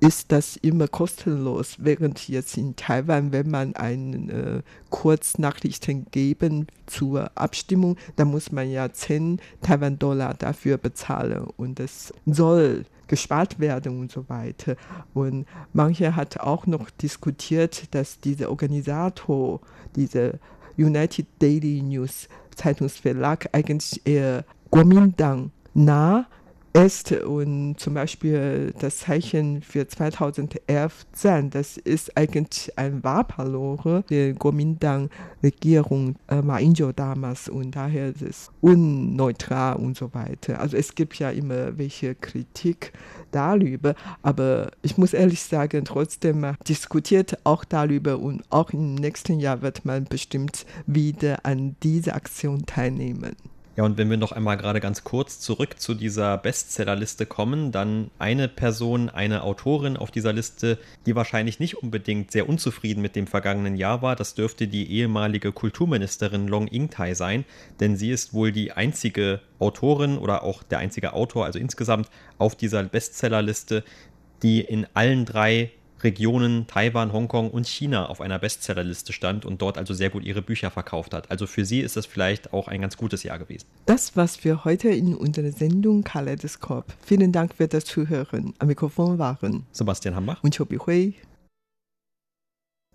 ist 0.00 0.32
das 0.32 0.56
immer 0.56 0.88
kostenlos, 0.88 1.76
während 1.78 2.26
jetzt 2.28 2.56
in 2.56 2.74
Taiwan, 2.74 3.32
wenn 3.32 3.50
man 3.50 3.76
eine 3.76 4.32
äh, 4.32 4.62
Kurznachrichten 4.88 6.06
geben 6.10 6.68
zur 6.86 7.30
Abstimmung, 7.34 7.96
dann 8.16 8.28
muss 8.28 8.50
man 8.50 8.70
ja 8.70 8.90
10 8.90 9.40
Taiwan-Dollar 9.60 10.34
dafür 10.34 10.78
bezahlen 10.78 11.46
und 11.56 11.78
das 11.78 12.14
soll 12.24 12.86
gespart 13.08 13.58
werden 13.58 14.00
und 14.00 14.10
so 14.10 14.28
weiter. 14.28 14.76
Und 15.12 15.44
manche 15.72 16.16
hat 16.16 16.40
auch 16.40 16.66
noch 16.66 16.90
diskutiert, 16.90 17.94
dass 17.94 18.20
dieser 18.20 18.48
Organisator, 18.48 19.60
dieser 19.96 20.34
United 20.76 21.26
Daily 21.38 21.82
News 21.82 22.28
Zeitungsverlag 22.54 23.48
eigentlich 23.52 24.00
eher 24.04 24.44
Kuomintang 24.70 25.50
nah 25.74 26.26
ist 26.72 27.12
und 27.12 27.76
zum 27.78 27.94
Beispiel 27.94 28.72
das 28.78 28.98
Zeichen 28.98 29.62
für 29.62 29.88
2011 29.88 31.06
Zan, 31.12 31.50
das 31.50 31.76
ist 31.76 32.16
eigentlich 32.16 32.76
ein 32.78 33.02
Wahlverlore 33.02 34.04
der 34.08 34.34
Kuomintang-Regierung 34.34 36.16
äh, 36.28 36.42
Ma 36.42 36.58
Ying-jeou 36.58 36.92
damals 36.92 37.48
und 37.48 37.74
daher 37.74 38.10
ist 38.10 38.22
es 38.22 38.50
unneutral 38.60 39.76
und 39.76 39.96
so 39.96 40.14
weiter. 40.14 40.60
Also 40.60 40.76
es 40.76 40.94
gibt 40.94 41.18
ja 41.18 41.30
immer 41.30 41.76
welche 41.76 42.14
Kritik 42.14 42.92
darüber, 43.32 43.94
aber 44.22 44.70
ich 44.82 44.96
muss 44.96 45.12
ehrlich 45.12 45.42
sagen, 45.42 45.84
trotzdem 45.84 46.40
man 46.40 46.56
diskutiert 46.68 47.38
auch 47.44 47.64
darüber 47.64 48.18
und 48.18 48.44
auch 48.50 48.70
im 48.70 48.94
nächsten 48.94 49.40
Jahr 49.40 49.62
wird 49.62 49.84
man 49.84 50.04
bestimmt 50.04 50.66
wieder 50.86 51.44
an 51.44 51.76
dieser 51.82 52.14
Aktion 52.14 52.64
teilnehmen. 52.66 53.34
Ja, 53.76 53.84
und 53.84 53.96
wenn 53.98 54.10
wir 54.10 54.16
noch 54.16 54.32
einmal 54.32 54.56
gerade 54.56 54.80
ganz 54.80 55.04
kurz 55.04 55.38
zurück 55.38 55.78
zu 55.78 55.94
dieser 55.94 56.36
Bestsellerliste 56.38 57.24
kommen, 57.24 57.70
dann 57.70 58.10
eine 58.18 58.48
Person, 58.48 59.08
eine 59.08 59.44
Autorin 59.44 59.96
auf 59.96 60.10
dieser 60.10 60.32
Liste, 60.32 60.76
die 61.06 61.14
wahrscheinlich 61.14 61.60
nicht 61.60 61.76
unbedingt 61.76 62.32
sehr 62.32 62.48
unzufrieden 62.48 63.00
mit 63.00 63.14
dem 63.14 63.28
vergangenen 63.28 63.76
Jahr 63.76 64.02
war, 64.02 64.16
das 64.16 64.34
dürfte 64.34 64.66
die 64.66 64.90
ehemalige 64.90 65.52
Kulturministerin 65.52 66.48
Long 66.48 66.66
Yingtai 66.66 67.14
sein, 67.14 67.44
denn 67.78 67.96
sie 67.96 68.10
ist 68.10 68.34
wohl 68.34 68.50
die 68.50 68.72
einzige 68.72 69.40
Autorin 69.60 70.18
oder 70.18 70.42
auch 70.42 70.64
der 70.64 70.78
einzige 70.78 71.12
Autor, 71.12 71.44
also 71.44 71.60
insgesamt 71.60 72.10
auf 72.38 72.56
dieser 72.56 72.82
Bestsellerliste, 72.82 73.84
die 74.42 74.62
in 74.62 74.86
allen 74.94 75.24
drei 75.26 75.70
Regionen 76.02 76.66
Taiwan, 76.66 77.12
Hongkong 77.12 77.50
und 77.50 77.66
China 77.66 78.06
auf 78.06 78.20
einer 78.20 78.38
Bestsellerliste 78.38 79.12
stand 79.12 79.44
und 79.44 79.62
dort 79.62 79.78
also 79.78 79.94
sehr 79.94 80.10
gut 80.10 80.24
ihre 80.24 80.42
Bücher 80.42 80.70
verkauft 80.70 81.14
hat. 81.14 81.30
Also 81.30 81.46
für 81.46 81.64
sie 81.64 81.80
ist 81.80 81.96
das 81.96 82.06
vielleicht 82.06 82.52
auch 82.52 82.68
ein 82.68 82.80
ganz 82.80 82.96
gutes 82.96 83.22
Jahr 83.22 83.38
gewesen. 83.38 83.66
Das 83.86 84.16
war's 84.16 84.36
für 84.36 84.64
heute 84.64 84.88
in 84.88 85.14
unserer 85.14 85.52
Sendung 85.52 86.02
Kaleidoskop. 86.04 86.84
Vielen 87.04 87.32
Dank 87.32 87.54
für 87.54 87.68
das 87.68 87.84
Zuhören. 87.84 88.54
Am 88.58 88.68
Mikrofon 88.68 89.18
waren 89.18 89.66
Sebastian 89.72 90.14
Hambach 90.16 90.42
und 90.42 90.56
Chobi 90.56 90.78
Hui. 90.78 91.14